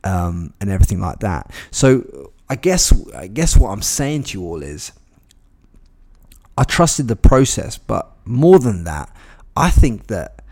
um, 0.04 0.52
and 0.60 0.70
everything 0.70 1.00
like 1.00 1.20
that. 1.20 1.50
So 1.70 2.32
I 2.48 2.56
guess 2.56 2.92
I 3.14 3.26
guess 3.26 3.56
what 3.56 3.70
I'm 3.70 3.82
saying 3.82 4.24
to 4.24 4.38
you 4.38 4.44
all 4.44 4.62
is, 4.62 4.92
I 6.56 6.64
trusted 6.64 7.08
the 7.08 7.16
process, 7.16 7.78
but 7.78 8.10
more 8.24 8.58
than 8.58 8.84
that, 8.84 9.14
I 9.56 9.70
think 9.70 10.08
that 10.08 10.42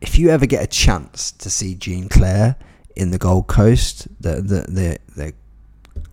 if 0.00 0.18
you 0.18 0.30
ever 0.30 0.46
get 0.46 0.64
a 0.64 0.66
chance 0.66 1.30
to 1.32 1.50
see 1.50 1.74
Jean 1.74 2.08
Claire 2.08 2.56
in 2.96 3.10
the 3.10 3.18
Gold 3.18 3.46
Coast, 3.46 4.08
the 4.20 4.36
the 4.36 4.60
the, 4.68 4.98
the 5.16 5.34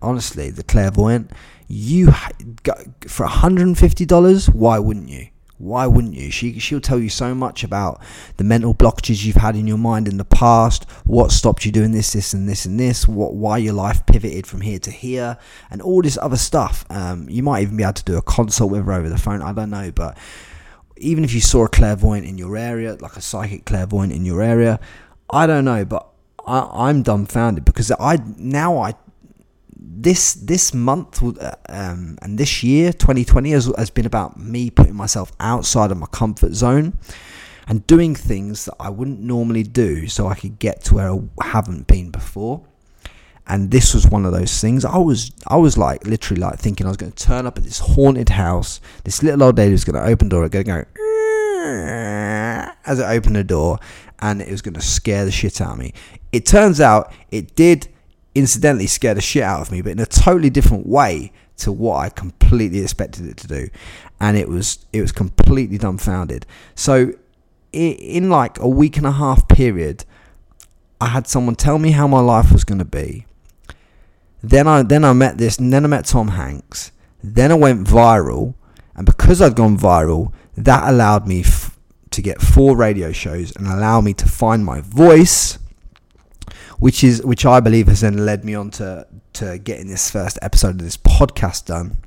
honestly 0.02 0.50
the 0.50 0.62
clairvoyant, 0.62 1.30
you 1.68 2.10
for 3.06 3.26
$150, 3.26 4.54
why 4.54 4.78
wouldn't 4.78 5.08
you? 5.08 5.28
Why 5.58 5.88
wouldn't 5.88 6.14
you? 6.14 6.30
She 6.30 6.60
she'll 6.60 6.80
tell 6.80 7.00
you 7.00 7.08
so 7.08 7.34
much 7.34 7.64
about 7.64 8.00
the 8.36 8.44
mental 8.44 8.74
blockages 8.74 9.24
you've 9.24 9.36
had 9.36 9.56
in 9.56 9.66
your 9.66 9.76
mind 9.76 10.06
in 10.06 10.16
the 10.16 10.24
past, 10.24 10.88
what 11.04 11.32
stopped 11.32 11.64
you 11.64 11.72
doing 11.72 11.90
this, 11.90 12.12
this, 12.12 12.32
and 12.32 12.48
this, 12.48 12.64
and 12.64 12.78
this, 12.78 13.08
what 13.08 13.34
why 13.34 13.58
your 13.58 13.74
life 13.74 14.06
pivoted 14.06 14.46
from 14.46 14.60
here 14.60 14.78
to 14.78 14.92
here, 14.92 15.36
and 15.68 15.82
all 15.82 16.00
this 16.00 16.16
other 16.22 16.36
stuff. 16.36 16.84
Um, 16.90 17.28
you 17.28 17.42
might 17.42 17.62
even 17.62 17.76
be 17.76 17.82
able 17.82 17.94
to 17.94 18.04
do 18.04 18.16
a 18.16 18.22
consult 18.22 18.70
with 18.70 18.84
her 18.86 18.92
over 18.92 19.08
the 19.08 19.18
phone. 19.18 19.42
I 19.42 19.52
don't 19.52 19.70
know, 19.70 19.90
but 19.90 20.16
even 20.96 21.24
if 21.24 21.34
you 21.34 21.40
saw 21.40 21.64
a 21.64 21.68
clairvoyant 21.68 22.24
in 22.24 22.38
your 22.38 22.56
area, 22.56 22.96
like 23.00 23.16
a 23.16 23.20
psychic 23.20 23.64
clairvoyant 23.64 24.12
in 24.12 24.24
your 24.24 24.40
area, 24.40 24.78
I 25.28 25.48
don't 25.48 25.64
know, 25.64 25.84
but 25.84 26.08
I, 26.46 26.68
I'm 26.72 27.02
dumbfounded 27.02 27.64
because 27.64 27.90
I 27.90 28.18
now 28.36 28.78
I 28.78 28.94
this 29.90 30.34
this 30.34 30.74
month 30.74 31.22
um, 31.22 32.18
and 32.20 32.38
this 32.38 32.62
year 32.62 32.92
2020 32.92 33.50
has, 33.50 33.72
has 33.78 33.90
been 33.90 34.06
about 34.06 34.38
me 34.38 34.70
putting 34.70 34.94
myself 34.94 35.32
outside 35.40 35.90
of 35.90 35.96
my 35.96 36.06
comfort 36.06 36.52
zone 36.52 36.98
and 37.66 37.86
doing 37.86 38.14
things 38.14 38.66
that 38.66 38.74
I 38.78 38.90
wouldn't 38.90 39.20
normally 39.20 39.62
do 39.62 40.06
so 40.06 40.26
I 40.26 40.34
could 40.34 40.58
get 40.58 40.84
to 40.84 40.94
where 40.94 41.12
I 41.40 41.46
haven't 41.46 41.86
been 41.86 42.10
before. 42.10 42.64
And 43.46 43.70
this 43.70 43.94
was 43.94 44.06
one 44.06 44.26
of 44.26 44.32
those 44.32 44.60
things. 44.60 44.84
I 44.84 44.98
was 44.98 45.32
I 45.46 45.56
was 45.56 45.78
like 45.78 46.06
literally 46.06 46.40
like 46.40 46.58
thinking 46.58 46.86
I 46.86 46.90
was 46.90 46.98
going 46.98 47.12
to 47.12 47.24
turn 47.24 47.46
up 47.46 47.56
at 47.56 47.64
this 47.64 47.78
haunted 47.78 48.28
house. 48.28 48.80
This 49.04 49.22
little 49.22 49.42
old 49.42 49.56
lady 49.56 49.72
was 49.72 49.84
going 49.84 50.02
to 50.02 50.10
open 50.10 50.28
the 50.28 50.36
door 50.36 50.48
going 50.48 50.64
go 50.66 50.84
as 52.84 52.98
it 52.98 53.04
opened 53.04 53.36
the 53.36 53.44
door 53.44 53.78
and 54.20 54.42
it 54.42 54.50
was 54.50 54.62
going 54.62 54.74
to 54.74 54.82
scare 54.82 55.24
the 55.24 55.30
shit 55.30 55.60
out 55.60 55.72
of 55.72 55.78
me. 55.78 55.94
It 56.32 56.44
turns 56.44 56.80
out 56.80 57.12
it 57.30 57.54
did 57.54 57.88
incidentally 58.38 58.86
scared 58.86 59.16
the 59.16 59.22
shit 59.22 59.42
out 59.42 59.60
of 59.60 59.72
me, 59.72 59.82
but 59.82 59.92
in 59.92 59.98
a 59.98 60.06
totally 60.06 60.50
different 60.50 60.86
way 60.86 61.32
to 61.58 61.72
what 61.72 61.96
I 61.96 62.08
completely 62.08 62.80
expected 62.80 63.26
it 63.26 63.36
to 63.38 63.46
do, 63.46 63.68
and 64.20 64.36
it 64.36 64.48
was 64.48 64.86
it 64.92 65.00
was 65.00 65.12
completely 65.12 65.78
dumbfounded. 65.78 66.46
So, 66.74 67.12
in 67.72 68.30
like 68.30 68.58
a 68.58 68.68
week 68.68 68.96
and 68.96 69.06
a 69.06 69.12
half 69.12 69.48
period, 69.48 70.04
I 71.00 71.08
had 71.08 71.26
someone 71.26 71.56
tell 71.56 71.78
me 71.78 71.90
how 71.90 72.06
my 72.06 72.20
life 72.20 72.52
was 72.52 72.64
going 72.64 72.78
to 72.78 72.84
be. 72.84 73.26
Then 74.42 74.68
I 74.68 74.82
then 74.82 75.04
I 75.04 75.12
met 75.12 75.38
this, 75.38 75.58
and 75.58 75.72
then 75.72 75.84
I 75.84 75.88
met 75.88 76.06
Tom 76.06 76.28
Hanks. 76.28 76.92
Then 77.22 77.50
I 77.50 77.56
went 77.56 77.86
viral, 77.86 78.54
and 78.94 79.04
because 79.04 79.42
I'd 79.42 79.56
gone 79.56 79.76
viral, 79.76 80.32
that 80.56 80.88
allowed 80.88 81.26
me 81.26 81.40
f- 81.40 81.76
to 82.10 82.22
get 82.22 82.40
four 82.40 82.76
radio 82.76 83.10
shows 83.10 83.54
and 83.56 83.66
allow 83.66 84.00
me 84.00 84.14
to 84.14 84.28
find 84.28 84.64
my 84.64 84.80
voice 84.80 85.58
which 86.78 87.02
is 87.02 87.22
which 87.22 87.44
I 87.44 87.60
believe 87.60 87.88
has 87.88 88.00
then 88.00 88.24
led 88.24 88.44
me 88.44 88.54
on 88.54 88.70
to 88.72 89.06
to 89.34 89.58
getting 89.58 89.88
this 89.88 90.10
first 90.10 90.38
episode 90.42 90.76
of 90.76 90.82
this 90.82 90.96
podcast 90.96 91.66
done, 91.66 91.98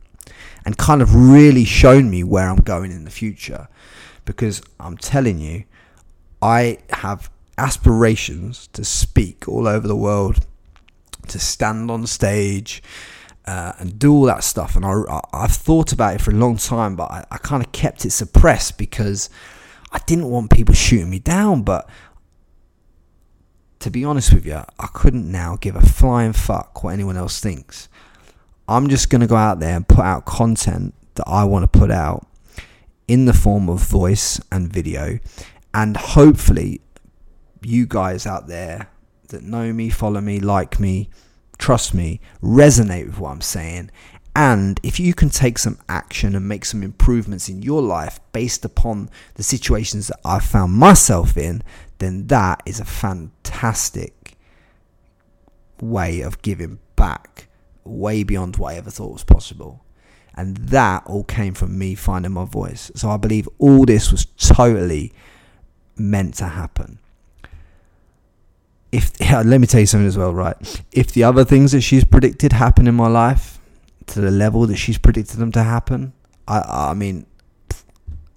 and 0.65 0.77
kind 0.77 1.01
of 1.01 1.13
really 1.15 1.65
shown 1.65 2.09
me 2.09 2.23
where 2.23 2.49
I'm 2.49 2.61
going 2.61 2.91
in 2.91 3.03
the 3.03 3.11
future, 3.11 3.67
because 4.25 4.61
I'm 4.79 4.97
telling 4.97 5.39
you, 5.39 5.63
I 6.41 6.79
have 6.89 7.29
aspirations 7.57 8.67
to 8.73 8.83
speak 8.83 9.47
all 9.47 9.67
over 9.67 9.87
the 9.87 9.95
world, 9.95 10.45
to 11.27 11.39
stand 11.39 11.91
on 11.91 12.07
stage. 12.07 12.81
Uh, 13.43 13.73
and 13.79 13.97
do 13.97 14.13
all 14.13 14.25
that 14.25 14.43
stuff. 14.43 14.75
And 14.75 14.85
I, 14.85 15.19
I've 15.33 15.51
thought 15.51 15.91
about 15.91 16.13
it 16.13 16.21
for 16.21 16.29
a 16.29 16.35
long 16.35 16.57
time, 16.57 16.95
but 16.95 17.09
I, 17.09 17.25
I 17.31 17.37
kind 17.39 17.65
of 17.65 17.71
kept 17.71 18.05
it 18.05 18.11
suppressed 18.11 18.77
because 18.77 19.31
I 19.91 19.99
didn't 20.05 20.29
want 20.29 20.51
people 20.51 20.75
shooting 20.75 21.09
me 21.09 21.17
down. 21.17 21.63
But 21.63 21.89
to 23.81 23.89
be 23.89 24.05
honest 24.05 24.33
with 24.33 24.45
you, 24.45 24.61
I 24.79 24.87
couldn't 24.93 25.29
now 25.29 25.57
give 25.59 25.75
a 25.75 25.81
flying 25.81 26.33
fuck 26.33 26.83
what 26.83 26.93
anyone 26.93 27.17
else 27.17 27.39
thinks. 27.39 27.89
I'm 28.67 28.89
just 28.89 29.09
going 29.09 29.21
to 29.21 29.27
go 29.27 29.35
out 29.35 29.59
there 29.59 29.75
and 29.75 29.87
put 29.87 30.05
out 30.05 30.25
content 30.25 30.93
that 31.15 31.27
I 31.27 31.43
want 31.43 31.71
to 31.71 31.79
put 31.79 31.91
out 31.91 32.27
in 33.07 33.25
the 33.25 33.33
form 33.33 33.67
of 33.69 33.79
voice 33.79 34.39
and 34.51 34.71
video. 34.71 35.19
And 35.73 35.97
hopefully, 35.97 36.81
you 37.63 37.87
guys 37.87 38.25
out 38.25 38.47
there 38.47 38.87
that 39.29 39.43
know 39.43 39.73
me, 39.73 39.89
follow 39.89 40.21
me, 40.21 40.39
like 40.39 40.79
me, 40.79 41.09
trust 41.57 41.93
me, 41.93 42.21
resonate 42.41 43.07
with 43.07 43.17
what 43.17 43.31
I'm 43.31 43.41
saying. 43.41 43.89
And 44.35 44.79
if 44.83 44.99
you 44.99 45.13
can 45.13 45.29
take 45.29 45.57
some 45.57 45.79
action 45.89 46.35
and 46.35 46.47
make 46.47 46.65
some 46.65 46.83
improvements 46.83 47.49
in 47.49 47.63
your 47.63 47.81
life 47.81 48.19
based 48.31 48.63
upon 48.63 49.09
the 49.35 49.43
situations 49.43 50.07
that 50.07 50.19
I've 50.23 50.45
found 50.45 50.73
myself 50.73 51.35
in, 51.35 51.63
then 51.97 52.27
that 52.27 52.63
is 52.65 52.79
a 52.79 52.85
fantastic 52.85 53.40
way 55.81 56.21
of 56.21 56.41
giving 56.41 56.79
back 56.95 57.47
way 57.83 58.23
beyond 58.23 58.57
what 58.57 58.73
I 58.73 58.77
ever 58.77 58.91
thought 58.91 59.11
was 59.11 59.23
possible. 59.23 59.83
And 60.35 60.57
that 60.57 61.03
all 61.05 61.23
came 61.23 61.53
from 61.53 61.77
me 61.77 61.95
finding 61.95 62.31
my 62.31 62.45
voice. 62.45 62.91
So 62.95 63.09
I 63.09 63.17
believe 63.17 63.49
all 63.57 63.85
this 63.85 64.11
was 64.11 64.25
totally 64.25 65.13
meant 65.97 66.35
to 66.35 66.45
happen. 66.45 66.99
If 68.91 69.11
yeah, 69.19 69.41
let 69.45 69.59
me 69.59 69.67
tell 69.67 69.81
you 69.81 69.85
something 69.85 70.07
as 70.07 70.17
well, 70.17 70.33
right? 70.33 70.55
If 70.91 71.11
the 71.11 71.23
other 71.23 71.43
things 71.43 71.73
that 71.73 71.81
she's 71.81 72.05
predicted 72.05 72.53
happen 72.53 72.87
in 72.87 72.95
my 72.95 73.07
life 73.07 73.59
to 74.07 74.21
the 74.21 74.31
level 74.31 74.65
that 74.67 74.77
she's 74.77 74.97
predicted 74.97 75.39
them 75.39 75.51
to 75.53 75.63
happen, 75.63 76.13
I 76.47 76.91
I 76.91 76.93
mean, 76.93 77.25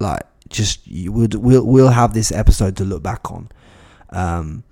like 0.01 0.23
just 0.49 0.87
you 0.87 1.13
would 1.13 1.35
we'll 1.35 1.65
we'll 1.65 1.91
have 1.91 2.13
this 2.13 2.33
episode 2.33 2.77
to 2.79 2.85
look 2.85 3.03
back 3.03 3.31
on. 3.31 3.51
Um, 4.11 4.65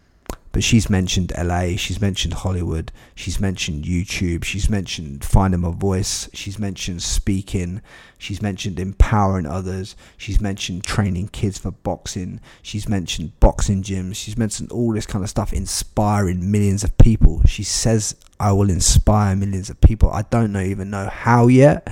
but 0.53 0.63
she's 0.63 0.91
mentioned 0.91 1.33
LA, 1.37 1.77
she's 1.77 2.01
mentioned 2.01 2.35
Hollywood, 2.35 2.93
she's 3.15 3.41
mentioned 3.41 3.85
YouTube, 3.85 4.45
she's 4.45 4.69
mentioned 4.69 5.25
finding 5.25 5.61
my 5.61 5.73
voice, 5.73 6.29
she's 6.35 6.59
mentioned 6.59 7.03
speaking, 7.03 7.81
she's 8.19 8.43
mentioned 8.43 8.79
empowering 8.79 9.47
others, 9.47 9.97
she's 10.17 10.41
mentioned 10.41 10.85
training 10.85 11.29
kids 11.29 11.59
for 11.59 11.71
boxing, 11.71 12.41
she's 12.61 12.89
mentioned 12.89 13.39
boxing 13.41 13.83
gyms, 13.83 14.17
she's 14.17 14.37
mentioned 14.37 14.71
all 14.71 14.93
this 14.93 15.07
kind 15.07 15.25
of 15.25 15.31
stuff, 15.31 15.53
inspiring 15.53 16.51
millions 16.51 16.85
of 16.85 16.97
people. 16.99 17.43
She 17.47 17.63
says 17.63 18.15
I 18.39 18.53
will 18.53 18.71
inspire 18.71 19.35
millions 19.35 19.71
of 19.71 19.81
people. 19.81 20.11
I 20.11 20.23
don't 20.23 20.53
know 20.53 20.61
even 20.61 20.91
know 20.91 21.09
how 21.09 21.47
yet. 21.47 21.89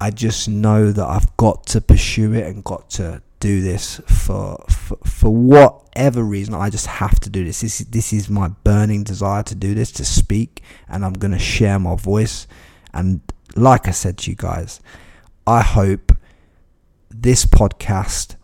I 0.00 0.10
just 0.10 0.48
know 0.48 0.90
that 0.90 1.06
I've 1.06 1.36
got 1.36 1.64
to 1.66 1.80
pursue 1.80 2.34
it 2.34 2.44
and 2.44 2.64
got 2.64 2.90
to 2.90 3.22
do 3.42 3.60
this 3.60 4.00
for, 4.06 4.64
for 4.70 4.96
for 5.04 5.34
whatever 5.34 6.22
reason. 6.22 6.54
I 6.54 6.70
just 6.70 6.86
have 6.86 7.18
to 7.20 7.28
do 7.28 7.44
this. 7.44 7.60
This 7.60 7.80
is, 7.80 7.86
this 7.88 8.12
is 8.12 8.30
my 8.30 8.48
burning 8.62 9.02
desire 9.02 9.42
to 9.42 9.54
do 9.56 9.74
this, 9.74 9.90
to 9.92 10.04
speak, 10.04 10.62
and 10.88 11.04
I'm 11.04 11.12
gonna 11.14 11.40
share 11.40 11.80
my 11.80 11.96
voice. 11.96 12.46
And 12.94 13.20
like 13.56 13.88
I 13.88 13.90
said 13.90 14.16
to 14.18 14.30
you 14.30 14.36
guys, 14.36 14.80
I 15.44 15.60
hope 15.60 16.12
this 17.10 17.44
podcast 17.44 18.36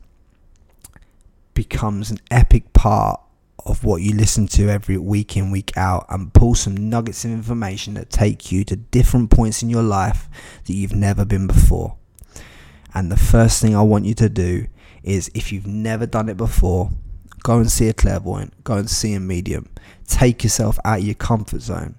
becomes 1.55 2.11
an 2.11 2.19
epic 2.29 2.73
part 2.73 3.21
of 3.67 3.85
what 3.85 4.03
you 4.03 4.17
listen 4.17 4.49
to 4.49 4.69
every 4.69 4.99
week 4.99 5.37
in, 5.37 5.53
week 5.53 5.77
out, 5.77 6.07
and 6.09 6.35
pull 6.35 6.57
some 6.57 6.91
nuggets 6.91 7.25
of 7.25 7.31
information 7.31 7.95
that 7.95 8.11
take 8.11 8.51
you 8.51 8.65
to 8.65 8.75
different 8.75 9.31
points 9.31 9.63
in 9.63 9.71
your 9.71 9.83
life 9.83 10.29
that 10.65 10.73
you've 10.73 10.95
never 10.95 11.25
been 11.25 11.47
before. 11.47 11.95
And 12.95 13.13
the 13.13 13.17
first 13.17 13.63
thing 13.63 13.77
I 13.77 13.83
want 13.83 14.07
you 14.07 14.15
to 14.15 14.29
do 14.29 14.67
is 15.09 15.31
if 15.35 15.53
you've 15.53 15.67
never 15.67 16.07
done 16.07 16.29
it 16.29 16.37
before, 16.37 16.91
Go 17.43 17.59
and 17.59 17.71
see 17.71 17.89
a 17.89 17.95
clairvoyant. 17.95 18.65
Go 18.65 18.75
and 18.75 18.91
see 18.91 19.15
a 19.15 19.21
medium. 19.21 19.69
Take 20.07 20.43
yourself 20.43 20.79
out 20.85 20.99
of 20.99 21.05
your 21.05 21.15
comfort 21.15 21.63
zone. 21.63 21.97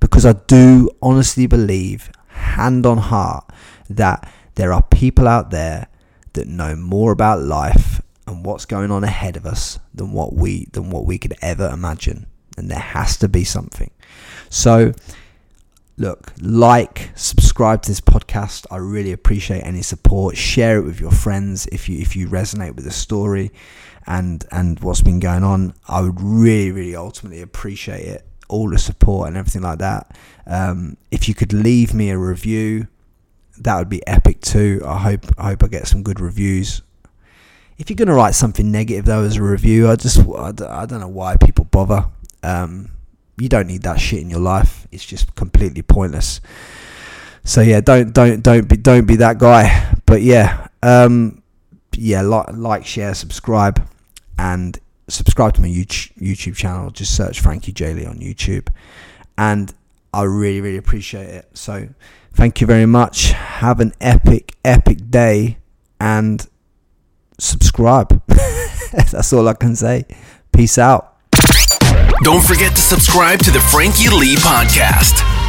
Because 0.00 0.26
I 0.26 0.32
do 0.32 0.90
honestly 1.00 1.46
believe, 1.46 2.10
hand 2.28 2.86
on 2.86 2.98
heart, 2.98 3.44
that 3.88 4.30
there 4.54 4.72
are 4.72 4.82
people 4.82 5.28
out 5.28 5.50
there 5.50 5.88
that 6.34 6.48
know 6.48 6.76
more 6.76 7.12
about 7.12 7.40
life 7.40 8.02
and 8.26 8.44
what's 8.44 8.64
going 8.64 8.90
on 8.90 9.04
ahead 9.04 9.36
of 9.36 9.46
us 9.46 9.78
than 9.94 10.12
what 10.12 10.34
we 10.34 10.66
than 10.72 10.90
what 10.90 11.06
we 11.06 11.18
could 11.18 11.34
ever 11.40 11.70
imagine. 11.70 12.26
And 12.58 12.70
there 12.70 12.78
has 12.78 13.16
to 13.18 13.28
be 13.28 13.44
something. 13.44 13.90
So 14.50 14.92
look, 15.96 16.32
like, 16.40 17.10
subscribe 17.14 17.82
to 17.82 17.90
this 17.90 18.00
podcast. 18.00 18.66
I 18.70 18.76
really 18.76 19.12
appreciate 19.12 19.62
any 19.62 19.82
support. 19.82 20.36
Share 20.36 20.78
it 20.78 20.82
with 20.82 21.00
your 21.00 21.10
friends 21.10 21.66
if 21.72 21.88
you 21.88 21.98
if 21.98 22.16
you 22.16 22.28
resonate 22.28 22.74
with 22.74 22.84
the 22.84 22.90
story 22.90 23.50
and 24.06 24.44
and 24.50 24.78
what's 24.80 25.00
been 25.00 25.20
going 25.20 25.44
on. 25.44 25.74
I 25.88 26.00
would 26.02 26.20
really, 26.20 26.72
really 26.72 26.96
ultimately 26.96 27.42
appreciate 27.42 28.06
it. 28.06 28.26
All 28.48 28.70
the 28.70 28.78
support 28.78 29.28
and 29.28 29.36
everything 29.36 29.62
like 29.62 29.78
that. 29.78 30.16
Um, 30.46 30.96
if 31.10 31.28
you 31.28 31.34
could 31.34 31.52
leave 31.52 31.92
me 31.92 32.10
a 32.10 32.18
review, 32.18 32.86
that 33.58 33.76
would 33.78 33.88
be 33.88 34.06
epic 34.06 34.40
too. 34.40 34.82
I 34.84 34.98
hope 34.98 35.26
I 35.38 35.48
hope 35.48 35.64
I 35.64 35.68
get 35.68 35.88
some 35.88 36.02
good 36.02 36.20
reviews. 36.20 36.82
If 37.78 37.90
you're 37.90 37.96
gonna 37.96 38.14
write 38.14 38.34
something 38.34 38.70
negative 38.70 39.04
though 39.04 39.22
as 39.22 39.36
a 39.36 39.42
review, 39.42 39.88
I 39.90 39.96
just 39.96 40.18
I 40.20 40.52
don't 40.86 41.00
know 41.00 41.08
why 41.08 41.36
people 41.36 41.64
bother. 41.64 42.06
Um, 42.42 42.90
you 43.38 43.48
don't 43.48 43.66
need 43.66 43.82
that 43.82 44.00
shit 44.00 44.20
in 44.20 44.30
your 44.30 44.40
life. 44.40 44.86
It's 44.90 45.04
just 45.04 45.34
completely 45.34 45.82
pointless. 45.82 46.40
So 47.44 47.60
yeah, 47.60 47.80
don't 47.80 48.12
don't 48.12 48.42
don't 48.42 48.68
be 48.68 48.76
don't 48.76 49.06
be 49.06 49.16
that 49.16 49.38
guy. 49.38 49.94
But 50.06 50.22
yeah, 50.22 50.68
um, 50.82 51.42
yeah, 51.92 52.22
like 52.22 52.46
like 52.52 52.86
share, 52.86 53.14
subscribe, 53.14 53.86
and 54.38 54.78
subscribe 55.08 55.54
to 55.54 55.60
my 55.60 55.68
YouTube 55.68 56.56
channel. 56.56 56.90
Just 56.90 57.16
search 57.16 57.40
Frankie 57.40 57.72
Lee 57.72 58.06
on 58.06 58.18
YouTube, 58.18 58.68
and 59.38 59.72
I 60.12 60.22
really 60.22 60.60
really 60.60 60.76
appreciate 60.78 61.28
it. 61.28 61.48
So 61.54 61.88
thank 62.34 62.60
you 62.60 62.66
very 62.66 62.86
much. 62.86 63.32
Have 63.32 63.80
an 63.80 63.92
epic 64.00 64.54
epic 64.64 65.10
day, 65.10 65.58
and 66.00 66.46
subscribe. 67.38 68.22
That's 68.92 69.32
all 69.32 69.46
I 69.46 69.54
can 69.54 69.76
say. 69.76 70.04
Peace 70.52 70.78
out. 70.78 71.15
Don't 72.22 72.42
forget 72.42 72.74
to 72.74 72.80
subscribe 72.80 73.40
to 73.40 73.50
the 73.50 73.60
Frankie 73.60 74.08
Lee 74.08 74.36
Podcast. 74.36 75.45